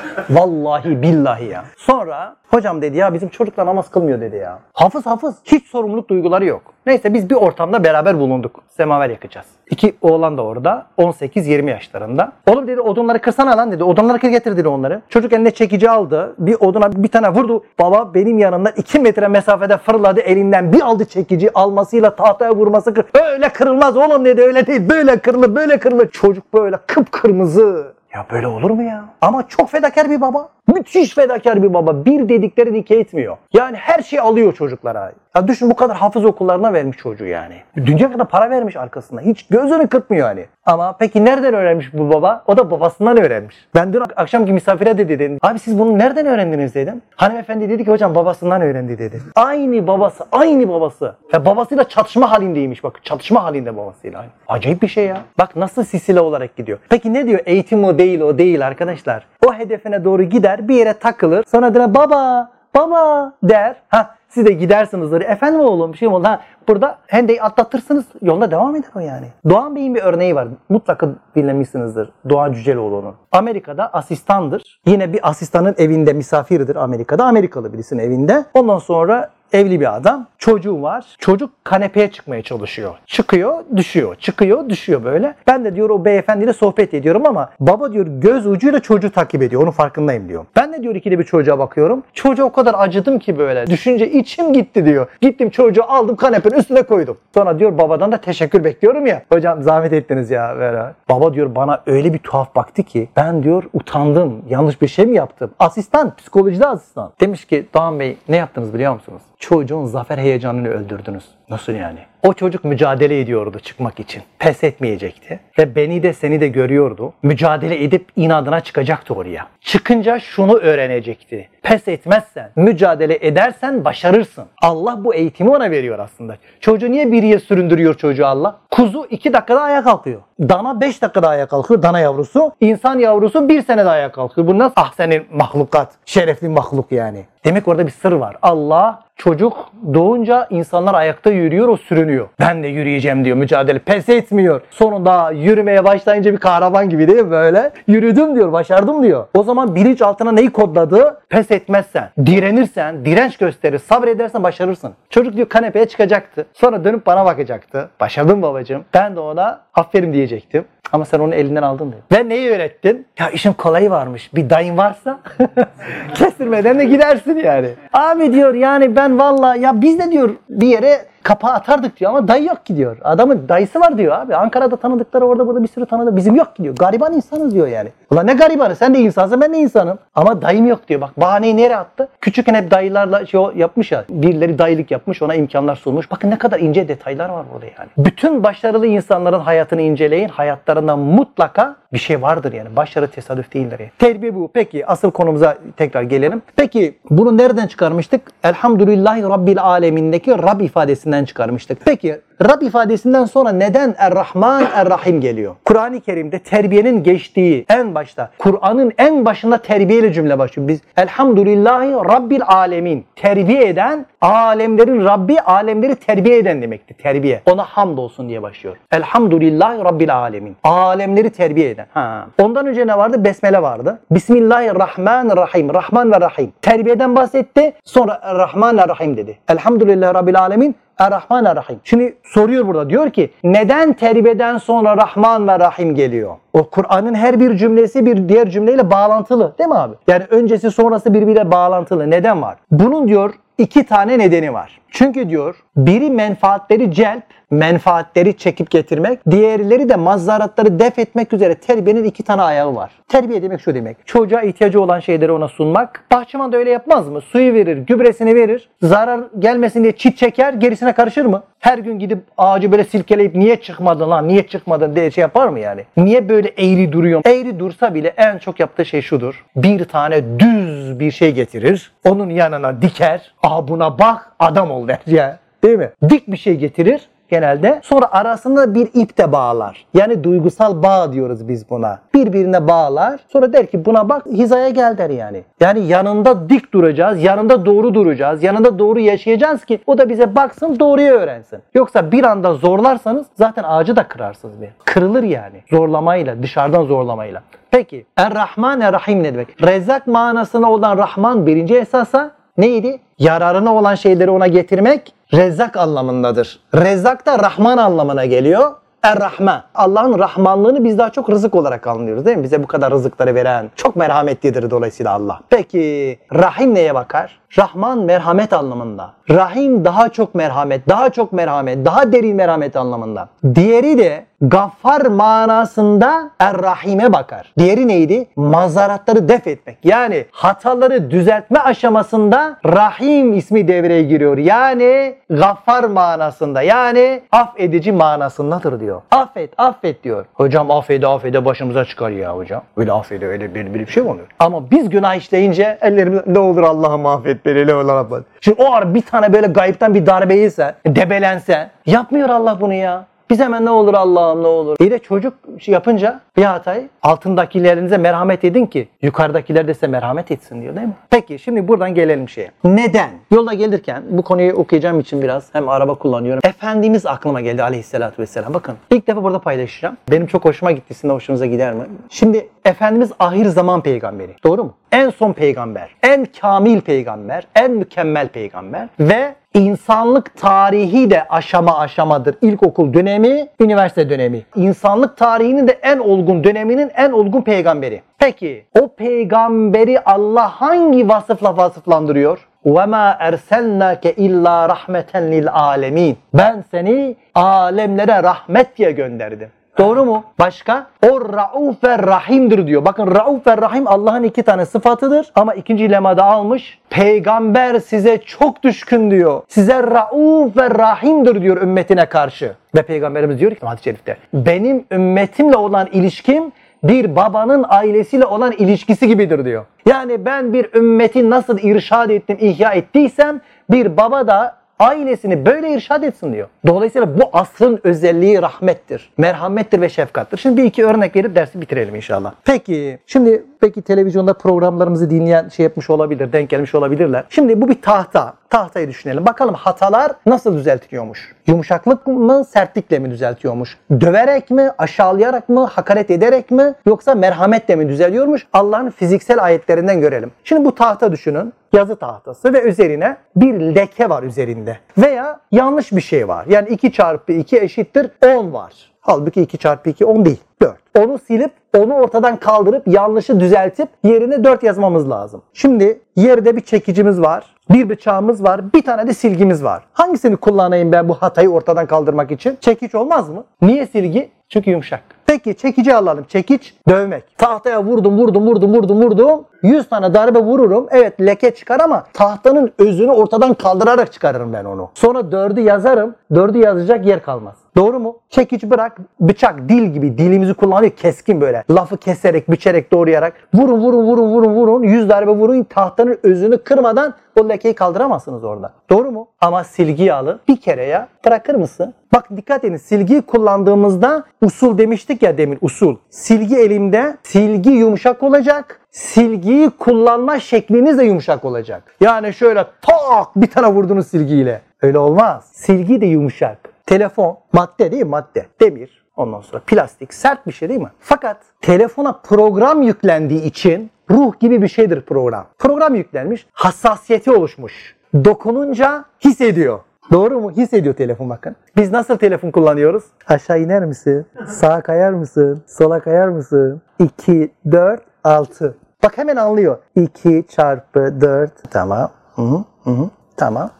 Vallahi 0.30 1.02
billahi 1.02 1.44
ya. 1.44 1.64
Sonra 1.76 2.36
hocam 2.50 2.82
dedi 2.82 2.96
ya 2.96 3.14
bizim 3.14 3.28
çocuklar 3.28 3.66
namaz 3.66 3.90
kılmıyor 3.90 4.20
dedi 4.20 4.36
ya. 4.36 4.58
Hafız 4.72 5.06
hafız 5.06 5.34
hiç 5.44 5.66
sorumluluk 5.66 6.08
duyguları 6.08 6.44
yok. 6.44 6.62
Neyse 6.86 7.14
biz 7.14 7.30
bir 7.30 7.34
ortamda 7.34 7.84
beraber 7.84 8.18
bulunduk. 8.18 8.60
Semaver 8.68 9.10
yakacağız. 9.10 9.46
İki 9.70 9.94
oğlan 10.02 10.38
da 10.38 10.42
orada 10.42 10.86
18-20 10.98 11.70
yaşlarında. 11.70 12.32
Oğlum 12.46 12.66
dedi 12.66 12.80
odunları 12.80 13.20
kırsana 13.20 13.56
lan 13.56 13.72
dedi. 13.72 13.84
Odunları 13.84 14.18
kır 14.18 14.28
getir 14.28 14.56
dedi 14.56 14.68
onları. 14.68 15.02
Çocuk 15.08 15.32
eline 15.32 15.50
çekici 15.50 15.90
aldı. 15.90 16.34
Bir 16.38 16.54
oduna 16.60 16.92
bir 16.92 17.08
tane 17.08 17.28
vurdu. 17.28 17.64
Baba 17.80 18.14
benim 18.14 18.38
yanımda 18.38 18.70
2 18.70 18.98
metre 18.98 19.28
mesafede 19.28 19.76
fırladı. 19.76 20.20
Elinden 20.20 20.72
bir 20.72 20.80
aldı 20.80 21.04
çekici 21.04 21.52
almasıyla 21.54 22.16
tahtaya 22.16 22.54
vurması 22.54 22.94
kır. 22.94 23.04
Öyle 23.32 23.48
kırılmaz 23.48 23.96
oğlum 23.96 24.24
dedi 24.24 24.42
öyle 24.42 24.66
değil. 24.66 24.88
Böyle 24.90 25.18
kırılır 25.18 25.54
böyle 25.54 25.78
kırılır. 25.78 26.10
Çocuk 26.10 26.54
böyle 26.54 26.76
kıpkırmızı. 26.86 27.94
Ya 28.14 28.26
böyle 28.30 28.46
olur 28.46 28.70
mu 28.70 28.82
ya? 28.82 29.04
Ama 29.20 29.48
çok 29.48 29.70
fedakar 29.70 30.10
bir 30.10 30.20
baba. 30.20 30.48
Müthiş 30.68 31.14
fedakar 31.14 31.62
bir 31.62 31.74
baba. 31.74 32.04
Bir 32.04 32.28
dediklerini 32.28 32.78
iki 32.78 32.94
etmiyor. 32.94 33.36
Yani 33.52 33.76
her 33.76 34.02
şeyi 34.02 34.20
alıyor 34.20 34.52
çocuklara. 34.52 35.12
Ya 35.36 35.48
düşün 35.48 35.70
bu 35.70 35.76
kadar 35.76 35.96
hafız 35.96 36.24
okullarına 36.24 36.72
vermiş 36.72 36.96
çocuğu 36.96 37.26
yani. 37.26 37.54
Dünya 37.76 38.12
kadar 38.12 38.28
para 38.28 38.50
vermiş 38.50 38.76
arkasında. 38.76 39.20
Hiç 39.20 39.46
gözünü 39.46 39.86
kırpmıyor 39.86 40.28
yani. 40.28 40.46
Ama 40.66 40.96
peki 40.98 41.24
nereden 41.24 41.54
öğrenmiş 41.54 41.94
bu 41.94 42.10
baba? 42.10 42.44
O 42.46 42.56
da 42.56 42.70
babasından 42.70 43.16
öğrenmiş. 43.16 43.56
Ben 43.74 43.92
dün 43.92 44.02
akşamki 44.16 44.52
misafire 44.52 44.98
de 44.98 45.08
dedim. 45.08 45.38
Abi 45.42 45.58
siz 45.58 45.78
bunu 45.78 45.98
nereden 45.98 46.26
öğrendiniz 46.26 46.74
dedim. 46.74 47.02
Hanımefendi 47.16 47.68
dedi 47.68 47.84
ki 47.84 47.90
hocam 47.90 48.14
babasından 48.14 48.62
öğrendi 48.62 48.98
dedi. 48.98 49.22
Aynı 49.34 49.86
babası, 49.86 50.24
aynı 50.32 50.68
babası. 50.68 51.14
Ve 51.34 51.44
babasıyla 51.44 51.88
çatışma 51.88 52.30
halindeymiş 52.30 52.84
bak. 52.84 53.04
Çatışma 53.04 53.44
halinde 53.44 53.76
babasıyla. 53.76 54.24
Acayip 54.48 54.82
bir 54.82 54.88
şey 54.88 55.06
ya. 55.06 55.16
Bak 55.38 55.56
nasıl 55.56 55.84
sisile 55.84 56.20
olarak 56.20 56.56
gidiyor. 56.56 56.78
Peki 56.88 57.12
ne 57.12 57.26
diyor? 57.26 57.40
Eğitim 57.46 57.84
o 57.84 57.98
değil, 57.98 58.20
o 58.20 58.38
değil 58.38 58.66
arkadaşlar. 58.66 59.26
O 59.46 59.54
hedefine 59.54 60.04
doğru 60.04 60.22
gider, 60.22 60.53
bir 60.68 60.74
yere 60.74 60.92
takılır. 60.92 61.44
Sonra 61.50 61.74
der 61.74 61.94
baba, 61.94 62.50
baba 62.74 63.32
der. 63.42 63.76
Ha 63.88 64.14
siz 64.34 64.46
de 64.46 64.52
gidersiniz 64.52 65.12
oraya. 65.12 65.24
Efendim 65.24 65.60
oğlum 65.60 65.92
bir 65.92 65.98
şey 65.98 66.08
mi 66.08 66.14
oldu? 66.14 66.26
Ha, 66.26 66.40
burada 66.68 66.98
hendeyi 67.06 67.42
atlatırsınız 67.42 68.04
yoluna 68.22 68.50
devam 68.50 68.76
eder 68.76 68.88
o 68.96 69.00
yani. 69.00 69.26
Doğan 69.48 69.76
Bey'in 69.76 69.94
bir 69.94 70.02
örneği 70.02 70.34
var. 70.34 70.48
Mutlaka 70.68 71.08
dinlemişsinizdir. 71.36 72.10
Doğan 72.28 72.52
Cüceloğlu'nun. 72.52 73.14
Amerika'da 73.32 73.92
asistandır. 73.92 74.80
Yine 74.86 75.12
bir 75.12 75.28
asistanın 75.28 75.74
evinde 75.78 76.12
misafirdir 76.12 76.76
Amerika'da. 76.76 77.24
Amerikalı 77.24 77.72
birisinin 77.72 78.02
evinde. 78.02 78.44
Ondan 78.54 78.78
sonra 78.78 79.30
evli 79.52 79.80
bir 79.80 79.96
adam. 79.96 80.26
Çocuğu 80.44 80.82
var. 80.82 81.04
Çocuk 81.18 81.64
kanepeye 81.64 82.10
çıkmaya 82.10 82.42
çalışıyor. 82.42 82.94
Çıkıyor, 83.06 83.64
düşüyor. 83.76 84.14
Çıkıyor, 84.14 84.68
düşüyor 84.68 85.04
böyle. 85.04 85.34
Ben 85.46 85.64
de 85.64 85.74
diyor 85.74 85.90
o 85.90 86.04
beyefendiyle 86.04 86.52
sohbet 86.52 86.94
ediyorum 86.94 87.26
ama 87.26 87.50
baba 87.60 87.92
diyor 87.92 88.06
göz 88.06 88.46
ucuyla 88.46 88.80
çocuğu 88.80 89.10
takip 89.10 89.42
ediyor. 89.42 89.62
Onun 89.62 89.70
farkındayım 89.70 90.28
diyor. 90.28 90.44
Ben 90.56 90.72
de 90.72 90.82
diyor 90.82 90.94
ikide 90.94 91.18
bir 91.18 91.24
çocuğa 91.24 91.58
bakıyorum. 91.58 92.02
Çocuğa 92.12 92.46
o 92.46 92.52
kadar 92.52 92.74
acıdım 92.78 93.18
ki 93.18 93.38
böyle. 93.38 93.66
Düşünce 93.66 94.10
içim 94.10 94.52
gitti 94.52 94.84
diyor. 94.84 95.06
Gittim 95.20 95.50
çocuğu 95.50 95.84
aldım 95.84 96.16
kanepenin 96.16 96.58
üstüne 96.58 96.82
koydum. 96.82 97.16
Sonra 97.34 97.58
diyor 97.58 97.78
babadan 97.78 98.12
da 98.12 98.16
teşekkür 98.16 98.64
bekliyorum 98.64 99.06
ya. 99.06 99.22
Hocam 99.32 99.62
zahmet 99.62 99.92
ettiniz 99.92 100.30
ya. 100.30 100.56
Böyle. 100.58 100.82
Baba 101.08 101.34
diyor 101.34 101.54
bana 101.54 101.82
öyle 101.86 102.14
bir 102.14 102.18
tuhaf 102.18 102.54
baktı 102.54 102.82
ki 102.82 103.08
ben 103.16 103.42
diyor 103.42 103.64
utandım. 103.72 104.42
Yanlış 104.48 104.82
bir 104.82 104.88
şey 104.88 105.06
mi 105.06 105.16
yaptım? 105.16 105.50
Asistan, 105.58 106.16
psikolojide 106.16 106.66
asistan. 106.66 107.12
Demiş 107.20 107.44
ki 107.44 107.66
Doğan 107.74 108.00
Bey 108.00 108.16
ne 108.28 108.36
yaptınız 108.36 108.74
biliyor 108.74 108.94
musunuz? 108.94 109.22
Çocuğun 109.38 109.84
zafer 109.84 110.18
heyecanını 110.34 110.68
öldürdünüz. 110.68 111.24
Nasıl 111.54 111.72
yani? 111.72 111.98
O 112.22 112.32
çocuk 112.32 112.64
mücadele 112.64 113.20
ediyordu 113.20 113.58
çıkmak 113.58 114.00
için. 114.00 114.22
Pes 114.38 114.64
etmeyecekti. 114.64 115.40
Ve 115.58 115.74
beni 115.74 116.02
de 116.02 116.12
seni 116.12 116.40
de 116.40 116.48
görüyordu. 116.48 117.12
Mücadele 117.22 117.84
edip 117.84 118.08
inadına 118.16 118.60
çıkacaktı 118.60 119.14
oraya. 119.14 119.46
Çıkınca 119.60 120.20
şunu 120.20 120.56
öğrenecekti. 120.56 121.48
Pes 121.62 121.88
etmezsen, 121.88 122.50
mücadele 122.56 123.18
edersen 123.26 123.84
başarırsın. 123.84 124.44
Allah 124.62 125.04
bu 125.04 125.14
eğitimi 125.14 125.50
ona 125.50 125.70
veriyor 125.70 125.98
aslında. 125.98 126.36
Çocuğu 126.60 126.90
niye 126.90 127.12
biriye 127.12 127.38
süründürüyor 127.38 127.94
çocuğu 127.94 128.26
Allah? 128.26 128.56
Kuzu 128.70 129.06
iki 129.10 129.32
dakikada 129.32 129.60
ayağa 129.60 129.82
kalkıyor. 129.84 130.20
Dana 130.40 130.80
beş 130.80 131.02
dakikada 131.02 131.28
ayağa 131.28 131.46
kalkıyor. 131.46 131.82
Dana 131.82 132.00
yavrusu. 132.00 132.52
insan 132.60 132.98
yavrusu 132.98 133.48
bir 133.48 133.62
senede 133.62 133.88
ayağa 133.88 134.12
kalkıyor. 134.12 134.46
Bu 134.46 134.58
nasıl? 134.58 134.74
Ah 134.76 134.92
senin 134.92 135.26
mahlukat. 135.32 135.92
Şerefli 136.06 136.48
mahluk 136.48 136.92
yani. 136.92 137.24
Demek 137.44 137.68
orada 137.68 137.86
bir 137.86 137.92
sır 137.92 138.12
var. 138.12 138.36
Allah 138.42 139.02
çocuk 139.16 139.72
doğunca 139.94 140.46
insanlar 140.50 140.94
ayakta 140.94 141.30
yürüyor 141.30 141.43
o 141.52 141.76
sürünüyor. 141.76 142.28
Ben 142.40 142.62
de 142.62 142.68
yürüyeceğim 142.68 143.24
diyor 143.24 143.36
mücadele 143.36 143.78
pes 143.78 144.08
etmiyor. 144.08 144.60
Sonunda 144.70 145.30
yürümeye 145.30 145.84
başlayınca 145.84 146.32
bir 146.32 146.38
kahraman 146.38 146.88
gibi 146.88 147.08
değil 147.08 147.22
mi 147.22 147.30
böyle? 147.30 147.70
Yürüdüm 147.86 148.34
diyor 148.34 148.52
başardım 148.52 149.02
diyor. 149.02 149.26
O 149.34 149.42
zaman 149.42 149.74
bilinç 149.74 150.02
altına 150.02 150.32
neyi 150.32 150.50
kodladı? 150.50 151.20
Pes 151.28 151.50
etmezsen, 151.50 152.10
direnirsen, 152.26 153.04
direnç 153.04 153.36
gösterir, 153.36 153.78
sabredersen 153.78 154.42
başarırsın. 154.42 154.92
Çocuk 155.10 155.36
diyor 155.36 155.48
kanepeye 155.48 155.88
çıkacaktı. 155.88 156.46
Sonra 156.52 156.84
dönüp 156.84 157.06
bana 157.06 157.24
bakacaktı. 157.24 157.88
Başardım 158.00 158.42
babacığım. 158.42 158.84
Ben 158.94 159.16
de 159.16 159.20
ona 159.20 159.60
aferin 159.74 160.12
diyecektim. 160.12 160.64
Ama 160.92 161.04
sen 161.04 161.18
onu 161.18 161.34
elinden 161.34 161.62
aldın 161.62 161.92
dedi. 161.92 162.02
Ve 162.12 162.28
neyi 162.28 162.50
öğrettin? 162.50 163.06
Ya 163.18 163.30
işin 163.30 163.52
kolayı 163.52 163.90
varmış. 163.90 164.34
Bir 164.34 164.50
dayın 164.50 164.76
varsa 164.76 165.20
kestirmeden 166.14 166.78
de 166.78 166.84
gidersin 166.84 167.36
yani. 167.36 167.68
Abi 167.92 168.32
diyor 168.32 168.54
yani 168.54 168.96
ben 168.96 169.18
valla 169.18 169.56
ya 169.56 169.80
biz 169.80 169.98
de 169.98 170.10
diyor 170.10 170.30
bir 170.48 170.66
yere 170.66 171.04
kapağı 171.24 171.52
atardık 171.52 172.00
diyor 172.00 172.10
ama 172.10 172.28
dayı 172.28 172.44
yok 172.44 172.66
ki 172.66 172.76
diyor. 172.76 172.96
Adamın 173.04 173.48
dayısı 173.48 173.80
var 173.80 173.98
diyor 173.98 174.18
abi. 174.18 174.36
Ankara'da 174.36 174.76
tanıdıkları 174.76 175.24
orada 175.24 175.46
burada 175.46 175.62
bir 175.62 175.68
sürü 175.68 175.86
tanıdık. 175.86 176.16
Bizim 176.16 176.34
yok 176.34 176.56
ki 176.56 176.62
diyor. 176.62 176.76
Gariban 176.76 177.12
insanız 177.12 177.54
diyor 177.54 177.66
yani. 177.66 177.88
Ulan 178.10 178.26
ne 178.26 178.32
garibanı 178.32 178.76
sen 178.76 178.94
de 178.94 178.98
insansın 178.98 179.40
ben 179.40 179.52
de 179.52 179.58
insanım. 179.58 179.98
Ama 180.14 180.42
dayım 180.42 180.66
yok 180.66 180.88
diyor. 180.88 181.00
Bak 181.00 181.20
bahaneyi 181.20 181.56
nereye 181.56 181.76
attı? 181.76 182.08
Küçükken 182.20 182.54
hep 182.54 182.70
dayılarla 182.70 183.26
şey 183.26 183.40
yapmış 183.54 183.92
ya. 183.92 184.04
Birileri 184.08 184.58
dayılık 184.58 184.90
yapmış 184.90 185.22
ona 185.22 185.34
imkanlar 185.34 185.76
sunmuş. 185.76 186.10
Bakın 186.10 186.30
ne 186.30 186.38
kadar 186.38 186.60
ince 186.60 186.88
detaylar 186.88 187.28
var 187.28 187.44
burada 187.52 187.66
yani. 187.78 187.88
Bütün 187.98 188.42
başarılı 188.42 188.86
insanların 188.86 189.40
hayatını 189.40 189.82
inceleyin. 189.82 190.28
Hayatlarında 190.28 190.96
mutlaka 190.96 191.76
bir 191.92 191.98
şey 191.98 192.22
vardır 192.22 192.52
yani. 192.52 192.76
Başarı 192.76 193.08
tesadüf 193.08 193.54
değildir 193.54 193.78
yani. 193.78 193.90
Terbiye 193.98 194.34
bu. 194.34 194.50
Peki 194.54 194.86
asıl 194.86 195.10
konumuza 195.10 195.58
tekrar 195.76 196.02
gelelim. 196.02 196.42
Peki 196.56 196.98
bunu 197.10 197.36
nereden 197.36 197.66
çıkarmıştık? 197.66 198.22
Elhamdülillahi 198.44 199.22
Rabbil 199.22 199.62
Alemindeki 199.62 200.30
Rab 200.30 200.60
ifadesinden 200.60 201.13
çıkarmıştık. 201.22 201.78
Peki 201.84 202.20
Rab 202.42 202.62
ifadesinden 202.62 203.24
sonra 203.24 203.52
neden 203.52 203.94
Er-Rahman 203.98 204.64
Er-Rahim 204.74 205.20
geliyor? 205.20 205.54
Kur'an-ı 205.64 206.00
Kerim'de 206.00 206.38
terbiyenin 206.38 207.02
geçtiği 207.02 207.64
en 207.68 207.94
başta, 207.94 208.30
Kur'an'ın 208.38 208.92
en 208.98 209.24
başında 209.24 209.58
terbiyeyle 209.58 210.12
cümle 210.12 210.38
başlıyor. 210.38 210.68
Biz 210.68 210.80
Elhamdülillahi 210.96 211.92
Rabbil 211.92 212.42
Alemin. 212.46 213.04
Terbiye 213.16 213.68
eden, 213.68 214.06
alemlerin 214.20 215.04
Rabbi, 215.04 215.40
alemleri 215.40 215.96
terbiye 215.96 216.38
eden 216.38 216.62
demekti. 216.62 216.94
Terbiye. 216.94 217.42
Ona 217.46 217.64
hamd 217.64 217.98
olsun 217.98 218.28
diye 218.28 218.42
başlıyor. 218.42 218.76
Elhamdülillahi 218.92 219.84
Rabbil 219.84 220.14
Alemin. 220.16 220.56
Alemleri 220.64 221.30
terbiye 221.30 221.70
eden. 221.70 221.86
Ha. 221.94 222.26
Ondan 222.42 222.66
önce 222.66 222.86
ne 222.86 222.98
vardı? 222.98 223.24
Besmele 223.24 223.62
vardı. 223.62 224.00
Bismillahirrahmanirrahim. 224.10 225.74
Rahman 225.74 226.12
ve 226.12 226.20
Rahim. 226.20 226.52
Terbiyeden 226.62 227.16
bahsetti. 227.16 227.72
Sonra 227.84 228.20
Rahman 228.38 228.78
ve 228.78 228.88
Rahim 228.88 229.16
dedi. 229.16 229.38
Elhamdülillahi 229.48 230.14
Rabbil 230.14 230.40
Alemin. 230.40 230.76
Er-Rahman 230.98 231.44
Er-Rahim. 231.44 231.80
Şimdi 231.84 232.16
soruyor 232.24 232.66
burada 232.66 232.90
diyor 232.90 233.10
ki 233.10 233.30
neden 233.44 233.92
terbiyeden 233.92 234.58
sonra 234.58 234.96
Rahman 234.96 235.48
ve 235.48 235.58
Rahim 235.58 235.94
geliyor? 235.94 236.36
O 236.54 236.64
Kur'an'ın 236.64 237.14
her 237.14 237.40
bir 237.40 237.56
cümlesi 237.56 238.06
bir 238.06 238.28
diğer 238.28 238.50
cümleyle 238.50 238.90
bağlantılı 238.90 239.58
değil 239.58 239.68
mi 239.68 239.74
abi? 239.74 239.94
Yani 240.08 240.24
öncesi 240.30 240.70
sonrası 240.70 241.14
birbiriyle 241.14 241.50
bağlantılı. 241.50 242.10
Neden 242.10 242.42
var? 242.42 242.58
Bunun 242.70 243.08
diyor 243.08 243.34
iki 243.58 243.84
tane 243.84 244.18
nedeni 244.18 244.52
var. 244.52 244.80
Çünkü 244.90 245.28
diyor 245.28 245.56
biri 245.76 246.10
menfaatleri 246.10 246.92
celp, 246.92 247.24
menfaatleri 247.50 248.36
çekip 248.36 248.70
getirmek, 248.70 249.30
diğerleri 249.30 249.88
de 249.88 249.96
mazzaratları 249.96 250.78
def 250.78 250.98
etmek 250.98 251.32
üzere 251.32 251.54
terbiyenin 251.54 252.04
iki 252.04 252.22
tane 252.22 252.42
ayağı 252.42 252.74
var. 252.74 252.90
Terbiye 253.08 253.42
demek 253.42 253.60
şu 253.60 253.74
demek. 253.74 254.06
Çocuğa 254.06 254.42
ihtiyacı 254.42 254.80
olan 254.80 255.00
şeyleri 255.00 255.32
ona 255.32 255.48
sunmak. 255.48 256.04
Bahçıvan 256.12 256.52
da 256.52 256.56
öyle 256.56 256.70
yapmaz 256.70 257.08
mı? 257.08 257.20
Suyu 257.20 257.54
verir, 257.54 257.76
gübresini 257.76 258.34
verir. 258.34 258.68
Zarar 258.82 259.20
gelmesin 259.38 259.82
diye 259.82 259.92
çit 259.92 260.18
çeker, 260.18 260.52
gerisine 260.52 260.92
karışır 260.92 261.24
mı? 261.24 261.42
Her 261.60 261.78
gün 261.78 261.98
gidip 261.98 262.18
ağacı 262.38 262.72
böyle 262.72 262.84
silkeleyip 262.84 263.34
niye 263.34 263.56
çıkmadın 263.56 264.10
lan, 264.10 264.28
niye 264.28 264.46
çıkmadın 264.46 264.96
diye 264.96 265.10
şey 265.10 265.22
yapar 265.22 265.48
mı 265.48 265.60
yani? 265.60 265.84
Niye 265.96 266.28
böyle 266.28 266.43
eğri 266.48 266.92
duruyor? 266.92 267.22
Eğri 267.26 267.58
dursa 267.58 267.94
bile 267.94 268.14
en 268.16 268.38
çok 268.38 268.60
yaptığı 268.60 268.84
şey 268.84 269.02
şudur. 269.02 269.44
Bir 269.56 269.84
tane 269.84 270.38
düz 270.38 271.00
bir 271.00 271.10
şey 271.10 271.32
getirir. 271.32 271.92
Onun 272.04 272.30
yanına 272.30 272.82
diker. 272.82 273.34
Aa 273.42 273.68
buna 273.68 273.98
bak 273.98 274.32
adam 274.38 274.70
ol 274.70 274.88
der 274.88 274.98
ya. 275.06 275.38
Değil 275.62 275.78
mi? 275.78 275.90
Dik 276.08 276.30
bir 276.30 276.36
şey 276.36 276.56
getirir 276.56 277.00
genelde. 277.28 277.80
Sonra 277.82 278.12
arasında 278.12 278.74
bir 278.74 278.88
ip 278.94 279.18
de 279.18 279.32
bağlar. 279.32 279.86
Yani 279.94 280.24
duygusal 280.24 280.82
bağ 280.82 281.12
diyoruz 281.12 281.48
biz 281.48 281.70
buna. 281.70 281.98
Birbirine 282.14 282.68
bağlar. 282.68 283.20
Sonra 283.28 283.52
der 283.52 283.66
ki 283.66 283.84
buna 283.84 284.08
bak 284.08 284.26
hizaya 284.26 284.68
gel 284.68 284.98
der 284.98 285.10
yani. 285.10 285.44
Yani 285.60 285.86
yanında 285.86 286.48
dik 286.48 286.72
duracağız. 286.72 287.22
Yanında 287.22 287.66
doğru 287.66 287.94
duracağız. 287.94 288.42
Yanında 288.42 288.78
doğru 288.78 289.00
yaşayacağız 289.00 289.64
ki 289.64 289.78
o 289.86 289.98
da 289.98 290.08
bize 290.08 290.36
baksın 290.36 290.80
doğruyu 290.80 291.12
öğrensin. 291.12 291.58
Yoksa 291.74 292.12
bir 292.12 292.24
anda 292.24 292.54
zorlarsanız 292.54 293.26
zaten 293.34 293.64
ağacı 293.64 293.96
da 293.96 294.08
kırarsınız 294.08 294.60
bir. 294.60 294.68
Kırılır 294.84 295.22
yani. 295.22 295.62
Zorlamayla, 295.70 296.42
dışarıdan 296.42 296.84
zorlamayla. 296.84 297.42
Peki 297.70 298.06
Er-Rahman 298.16 298.80
Er-Rahim 298.80 299.22
ne 299.22 299.32
demek? 299.34 299.62
Rezak 299.62 300.06
manasına 300.06 300.70
olan 300.70 300.98
Rahman 300.98 301.46
birinci 301.46 301.76
esasa 301.76 302.30
neydi? 302.58 303.00
Yararına 303.18 303.74
olan 303.74 303.94
şeyleri 303.94 304.30
ona 304.30 304.46
getirmek 304.46 305.14
rezzak 305.34 305.76
anlamındadır. 305.76 306.60
Rezzak 306.74 307.26
da 307.26 307.38
Rahman 307.38 307.78
anlamına 307.78 308.24
geliyor. 308.24 308.72
Er-Rahman. 309.02 309.62
Allah'ın 309.74 310.18
rahmanlığını 310.18 310.84
biz 310.84 310.98
daha 310.98 311.10
çok 311.10 311.30
rızık 311.30 311.54
olarak 311.54 311.86
anlıyoruz 311.86 312.24
değil 312.26 312.36
mi? 312.36 312.42
Bize 312.42 312.62
bu 312.62 312.66
kadar 312.66 312.92
rızıkları 312.92 313.34
veren. 313.34 313.70
Çok 313.76 313.96
merhametlidir 313.96 314.70
dolayısıyla 314.70 315.12
Allah. 315.12 315.40
Peki 315.50 316.18
Rahim 316.34 316.74
neye 316.74 316.94
bakar? 316.94 317.40
Rahman 317.58 317.98
merhamet 317.98 318.52
anlamında. 318.52 319.12
Rahim 319.30 319.84
daha 319.84 320.08
çok 320.08 320.34
merhamet, 320.34 320.88
daha 320.88 321.10
çok 321.10 321.32
merhamet, 321.32 321.84
daha 321.84 322.12
derin 322.12 322.36
merhamet 322.36 322.76
anlamında. 322.76 323.28
Diğeri 323.54 323.98
de 323.98 324.24
Gaffar 324.40 325.00
manasında 325.00 326.30
Er-Rahim'e 326.38 327.12
bakar. 327.12 327.52
Diğeri 327.58 327.88
neydi? 327.88 328.26
Mazaratları 328.36 329.28
def 329.28 329.46
etmek. 329.46 329.78
Yani 329.84 330.24
hataları 330.30 331.10
düzeltme 331.10 331.58
aşamasında 331.58 332.58
Rahim 332.66 333.34
ismi 333.34 333.68
devreye 333.68 334.02
giriyor. 334.02 334.38
Yani 334.38 335.14
Gaffar 335.30 335.84
manasında. 335.84 336.62
Yani 336.62 337.22
affedici 337.32 337.92
manasındadır 337.92 338.80
diyor. 338.80 339.02
Affet, 339.10 339.50
affet 339.56 340.04
diyor. 340.04 340.26
Hocam 340.34 340.70
affede 340.70 341.06
affede 341.06 341.44
başımıza 341.44 341.84
çıkar 341.84 342.10
ya 342.10 342.36
hocam. 342.36 342.62
Öyle 342.76 342.92
affede 342.92 343.26
öyle 343.26 343.54
bir, 343.54 343.74
bir 343.74 343.86
şey 343.86 344.02
mi 344.02 344.10
oluyor? 344.10 344.26
Ama 344.38 344.70
biz 344.70 344.88
günah 344.88 345.14
işleyince 345.14 345.78
ellerimiz 345.80 346.20
ne 346.26 346.38
olur 346.38 346.62
Allah'ım 346.62 347.06
affet 347.06 347.46
beni 347.46 347.66
ne 347.66 347.74
olur 347.74 347.94
affet. 347.94 348.24
Şimdi 348.40 348.62
o 348.62 348.72
ara 348.72 348.94
bir 348.94 349.02
tane 349.14 349.32
böyle 349.32 349.46
gayipten 349.46 349.94
bir 349.94 350.06
darbe 350.06 350.34
yiyse, 350.34 350.74
debelense 350.86 351.70
yapmıyor 351.86 352.28
Allah 352.28 352.60
bunu 352.60 352.74
ya. 352.74 353.06
Biz 353.30 353.40
hemen 353.40 353.64
ne 353.64 353.70
olur 353.70 353.94
Allah'ım 353.94 354.42
ne 354.42 354.46
olur. 354.46 354.76
İyi 354.80 354.90
de 354.90 354.98
çocuk 354.98 355.34
şey 355.58 355.72
yapınca 355.72 356.20
bir 356.36 356.44
hatayı 356.44 356.88
altındakilerinize 357.02 357.98
merhamet 357.98 358.44
edin 358.44 358.66
ki 358.66 358.88
yukarıdakiler 359.02 359.68
de 359.68 359.74
size 359.74 359.86
merhamet 359.86 360.30
etsin 360.30 360.62
diyor 360.62 360.76
değil 360.76 360.86
mi? 360.86 360.92
Peki 361.10 361.38
şimdi 361.38 361.68
buradan 361.68 361.94
gelelim 361.94 362.28
şeye. 362.28 362.50
Neden? 362.64 363.10
Yolda 363.30 363.54
gelirken 363.54 364.02
bu 364.10 364.22
konuyu 364.22 364.52
okuyacağım 364.52 365.00
için 365.00 365.22
biraz 365.22 365.54
hem 365.54 365.68
araba 365.68 365.94
kullanıyorum. 365.94 366.40
Efendimiz 366.44 367.06
aklıma 367.06 367.40
geldi 367.40 367.62
aleyhissalatü 367.62 368.22
vesselam. 368.22 368.54
Bakın 368.54 368.74
ilk 368.90 369.06
defa 369.06 369.22
burada 369.22 369.38
paylaşacağım. 369.38 369.96
Benim 370.10 370.26
çok 370.26 370.44
hoşuma 370.44 370.72
gitti. 370.72 370.94
Sizin 370.94 371.08
de 371.08 371.12
hoşunuza 371.12 371.46
gider 371.46 371.74
mi? 371.74 371.84
Şimdi 372.10 372.48
Efendimiz 372.65 373.11
ahir 373.19 373.45
zaman 373.45 373.81
peygamberi. 373.81 374.35
Doğru 374.43 374.63
mu? 374.63 374.73
En 374.91 375.09
son 375.09 375.33
peygamber. 375.33 375.89
En 376.03 376.27
kamil 376.41 376.81
peygamber. 376.81 377.47
En 377.55 377.71
mükemmel 377.71 378.27
peygamber. 378.27 378.89
Ve 378.99 379.35
insanlık 379.53 380.37
tarihi 380.37 381.09
de 381.09 381.27
aşama 381.27 381.79
aşamadır. 381.79 382.35
İlkokul 382.41 382.93
dönemi, 382.93 383.47
üniversite 383.59 384.09
dönemi. 384.09 384.45
İnsanlık 384.55 385.17
tarihinin 385.17 385.67
de 385.67 385.79
en 385.81 385.97
olgun 385.97 386.43
döneminin 386.43 386.91
en 386.95 387.11
olgun 387.11 387.41
peygamberi. 387.41 388.01
Peki 388.19 388.65
o 388.81 388.87
peygamberi 388.87 389.99
Allah 389.99 390.61
hangi 390.61 391.09
vasıfla 391.09 391.57
vasıflandırıyor? 391.57 392.49
وَمَا 392.65 393.05
اَرْسَلْنَاكَ 393.29 394.03
اِلَّا 394.25 394.55
رَحْمَةً 394.73 395.11
لِلْعَالَمِينَ 395.13 396.15
Ben 396.33 396.63
seni 396.71 397.15
alemlere 397.35 398.23
rahmet 398.23 398.77
diye 398.77 398.91
gönderdim. 398.91 399.49
Doğru 399.78 400.04
mu? 400.04 400.24
Başka? 400.38 400.86
O 401.10 401.20
Rauf 401.20 401.84
ve 401.84 401.98
Rahim'dir 401.98 402.66
diyor. 402.66 402.84
Bakın 402.84 403.14
Rauf 403.14 403.46
ve 403.46 403.56
Rahim 403.56 403.88
Allah'ın 403.88 404.22
iki 404.22 404.42
tane 404.42 404.66
sıfatıdır. 404.66 405.32
Ama 405.34 405.54
ikinci 405.54 405.90
lemada 405.90 406.24
almış. 406.24 406.78
Peygamber 406.90 407.78
size 407.78 408.18
çok 408.18 408.62
düşkün 408.62 409.10
diyor. 409.10 409.42
Size 409.48 409.82
Rauf 409.82 410.56
ve 410.56 410.70
Rahim'dir 410.70 411.42
diyor 411.42 411.62
ümmetine 411.62 412.06
karşı. 412.06 412.54
Ve 412.74 412.82
Peygamberimiz 412.82 413.40
diyor 413.40 413.54
ki 413.54 413.66
hadis-i 413.66 413.84
şerifte. 413.84 414.16
Benim 414.34 414.84
ümmetimle 414.90 415.56
olan 415.56 415.88
ilişkim 415.92 416.52
bir 416.84 417.16
babanın 417.16 417.64
ailesiyle 417.68 418.26
olan 418.26 418.52
ilişkisi 418.52 419.08
gibidir 419.08 419.44
diyor. 419.44 419.64
Yani 419.86 420.24
ben 420.24 420.52
bir 420.52 420.74
ümmeti 420.74 421.30
nasıl 421.30 421.58
irşad 421.58 422.10
ettim, 422.10 422.38
ihya 422.40 422.72
ettiysem 422.72 423.40
bir 423.70 423.96
baba 423.96 424.26
da 424.26 424.56
ailesini 424.78 425.46
böyle 425.46 425.74
irşad 425.74 426.02
etsin 426.02 426.32
diyor. 426.32 426.48
Dolayısıyla 426.66 427.20
bu 427.20 427.30
asrın 427.32 427.80
özelliği 427.84 428.42
rahmettir, 428.42 429.10
merhamettir 429.18 429.80
ve 429.80 429.88
şefkattir. 429.88 430.38
Şimdi 430.38 430.56
bir 430.56 430.64
iki 430.64 430.84
örnek 430.84 431.16
verip 431.16 431.34
dersi 431.34 431.60
bitirelim 431.60 431.94
inşallah. 431.94 432.32
Peki, 432.44 432.98
şimdi 433.06 433.44
peki 433.64 433.82
televizyonda 433.82 434.34
programlarımızı 434.34 435.10
dinleyen 435.10 435.48
şey 435.48 435.64
yapmış 435.64 435.90
olabilir, 435.90 436.32
denk 436.32 436.50
gelmiş 436.50 436.74
olabilirler. 436.74 437.24
Şimdi 437.28 437.60
bu 437.60 437.68
bir 437.68 437.82
tahta. 437.82 438.34
Tahtayı 438.50 438.88
düşünelim. 438.88 439.26
Bakalım 439.26 439.54
hatalar 439.54 440.12
nasıl 440.26 440.56
düzeltiliyormuş? 440.56 441.34
Yumuşaklık 441.46 442.06
mı, 442.06 442.44
sertlikle 442.44 442.98
mi 442.98 443.10
düzeltiyormuş? 443.10 443.78
Döverek 444.00 444.50
mi, 444.50 444.70
aşağılayarak 444.78 445.48
mı, 445.48 445.64
hakaret 445.64 446.10
ederek 446.10 446.50
mi 446.50 446.74
yoksa 446.86 447.14
merhametle 447.14 447.76
mi 447.76 447.88
düzeliyormuş? 447.88 448.46
Allah'ın 448.52 448.90
fiziksel 448.90 449.44
ayetlerinden 449.44 450.00
görelim. 450.00 450.30
Şimdi 450.44 450.64
bu 450.64 450.74
tahta 450.74 451.12
düşünün 451.12 451.52
yazı 451.72 451.96
tahtası 451.96 452.52
ve 452.52 452.62
üzerine 452.62 453.16
bir 453.36 453.60
leke 453.60 454.08
var 454.08 454.22
üzerinde. 454.22 454.78
Veya 454.98 455.40
yanlış 455.52 455.92
bir 455.92 456.00
şey 456.00 456.28
var. 456.28 456.46
Yani 456.48 456.68
2 456.68 456.92
çarpı 456.92 457.32
2 457.32 457.60
eşittir 457.60 458.10
10 458.26 458.52
var. 458.52 458.92
Halbuki 459.00 459.42
2 459.42 459.58
çarpı 459.58 459.90
2 459.90 460.04
10 460.04 460.24
değil 460.24 460.40
4. 460.62 460.76
Onu 460.98 461.18
silip 461.18 461.52
onu 461.78 461.94
ortadan 461.94 462.36
kaldırıp 462.36 462.88
yanlışı 462.88 463.40
düzeltip 463.40 463.88
yerine 464.04 464.44
4 464.44 464.62
yazmamız 464.62 465.10
lazım. 465.10 465.42
Şimdi 465.52 466.00
yerde 466.16 466.56
bir 466.56 466.60
çekicimiz 466.60 467.20
var. 467.20 467.54
Bir 467.70 467.88
bıçağımız 467.88 468.44
var, 468.44 468.72
bir 468.72 468.82
tane 468.82 469.06
de 469.06 469.14
silgimiz 469.14 469.64
var. 469.64 469.84
Hangisini 469.92 470.36
kullanayım 470.36 470.92
ben 470.92 471.08
bu 471.08 471.14
hatayı 471.14 471.48
ortadan 471.48 471.86
kaldırmak 471.86 472.30
için? 472.30 472.58
Çekiç 472.60 472.94
olmaz 472.94 473.30
mı? 473.30 473.44
Niye 473.62 473.86
silgi? 473.86 474.30
Çünkü 474.48 474.70
yumuşak. 474.70 475.02
Peki 475.26 475.56
çekici 475.56 475.94
alalım. 475.94 476.24
Çekiç 476.24 476.74
dövmek. 476.88 477.38
Tahtaya 477.38 477.84
vurdum 477.84 478.18
vurdum 478.18 478.46
vurdum 478.46 478.74
vurdum 478.74 479.02
vurdum. 479.02 479.44
100 479.62 479.88
tane 479.88 480.14
darbe 480.14 480.38
vururum. 480.38 480.86
Evet 480.90 481.20
leke 481.20 481.54
çıkar 481.54 481.80
ama 481.80 482.04
tahtanın 482.12 482.72
özünü 482.78 483.10
ortadan 483.10 483.54
kaldırarak 483.54 484.12
çıkarırım 484.12 484.52
ben 484.52 484.64
onu. 484.64 484.90
Sonra 484.94 485.32
dördü 485.32 485.60
yazarım. 485.60 486.14
Dördü 486.34 486.58
yazacak 486.58 487.06
yer 487.06 487.22
kalmaz. 487.22 487.63
Doğru 487.76 488.00
mu? 488.00 488.18
Çekiç 488.30 488.62
bırak. 488.62 488.98
Bıçak 489.20 489.68
dil 489.68 489.84
gibi 489.84 490.18
dilimizi 490.18 490.54
kullanıyor 490.54 490.92
keskin 490.92 491.40
böyle. 491.40 491.64
Lafı 491.70 491.96
keserek, 491.96 492.50
biçerek, 492.50 492.92
doğrayarak. 492.92 493.32
Vurun 493.54 493.80
vurun 493.80 494.04
vurun 494.06 494.28
vurun 494.30 494.54
vurun. 494.54 494.82
100 494.82 495.08
darbe 495.08 495.30
vurun. 495.30 495.62
Tahtanın 495.62 496.18
özünü 496.22 496.58
kırmadan 496.58 497.14
o 497.40 497.48
lekeyi 497.48 497.74
kaldıramazsınız 497.74 498.44
orada. 498.44 498.72
Doğru 498.90 499.10
mu? 499.10 499.28
Ama 499.40 499.64
silgiyi 499.64 500.12
alın. 500.12 500.40
Bir 500.48 500.56
kere 500.56 500.84
ya 500.84 501.08
bırakır 501.26 501.54
mısın? 501.54 501.94
Bak 502.12 502.36
dikkat 502.36 502.64
edin 502.64 502.76
silgiyi 502.76 503.22
kullandığımızda 503.22 504.24
usul 504.42 504.78
demiştik 504.78 505.22
ya 505.22 505.38
demin 505.38 505.58
usul. 505.60 505.96
Silgi 506.10 506.56
elimde 506.56 507.16
silgi 507.22 507.70
yumuşak 507.70 508.22
olacak. 508.22 508.80
Silgiyi 508.90 509.70
kullanma 509.70 510.40
şekliniz 510.40 510.98
de 510.98 511.04
yumuşak 511.04 511.44
olacak. 511.44 511.82
Yani 512.00 512.34
şöyle 512.34 512.64
tak 512.82 513.36
bir 513.36 513.46
tane 513.46 513.66
vurdunuz 513.66 514.06
silgiyle. 514.06 514.60
Öyle 514.82 514.98
olmaz. 514.98 515.50
Silgi 515.52 516.00
de 516.00 516.06
yumuşak. 516.06 516.73
Telefon 516.86 517.38
madde 517.52 517.92
değil? 517.92 518.06
Madde. 518.06 518.46
Demir. 518.60 519.04
Ondan 519.16 519.40
sonra 519.40 519.62
plastik 519.66 520.14
sert 520.14 520.46
bir 520.46 520.52
şey 520.52 520.68
değil 520.68 520.80
mi? 520.80 520.90
Fakat 521.00 521.36
telefona 521.60 522.12
program 522.12 522.82
yüklendiği 522.82 523.42
için 523.42 523.90
ruh 524.10 524.40
gibi 524.40 524.62
bir 524.62 524.68
şeydir 524.68 525.00
program. 525.00 525.46
Program 525.58 525.94
yüklenmiş, 525.94 526.46
hassasiyeti 526.52 527.30
oluşmuş. 527.30 527.96
Dokununca 528.24 529.04
hissediyor. 529.24 529.80
Doğru 530.12 530.40
mu? 530.40 530.50
Hissediyor 530.50 530.94
telefon 530.94 531.30
bakın. 531.30 531.56
Biz 531.76 531.92
nasıl 531.92 532.16
telefon 532.16 532.50
kullanıyoruz? 532.50 533.04
Aşağı 533.28 533.60
iner 533.60 533.84
misin? 533.84 534.26
Sağa 534.48 534.80
kayar 534.80 535.12
mısın? 535.12 535.62
Sola 535.66 536.00
kayar 536.00 536.28
mısın? 536.28 536.82
2, 536.98 537.52
4, 537.70 538.02
6. 538.24 538.78
Bak 539.02 539.18
hemen 539.18 539.36
anlıyor. 539.36 539.78
2 539.96 540.44
çarpı 540.48 541.20
4. 541.20 541.70
Tamam. 541.70 542.10
Hı 542.34 542.42
-hı, 542.42 542.64
hı 542.84 542.90
-hı. 542.90 543.08
Tamam. 543.36 543.70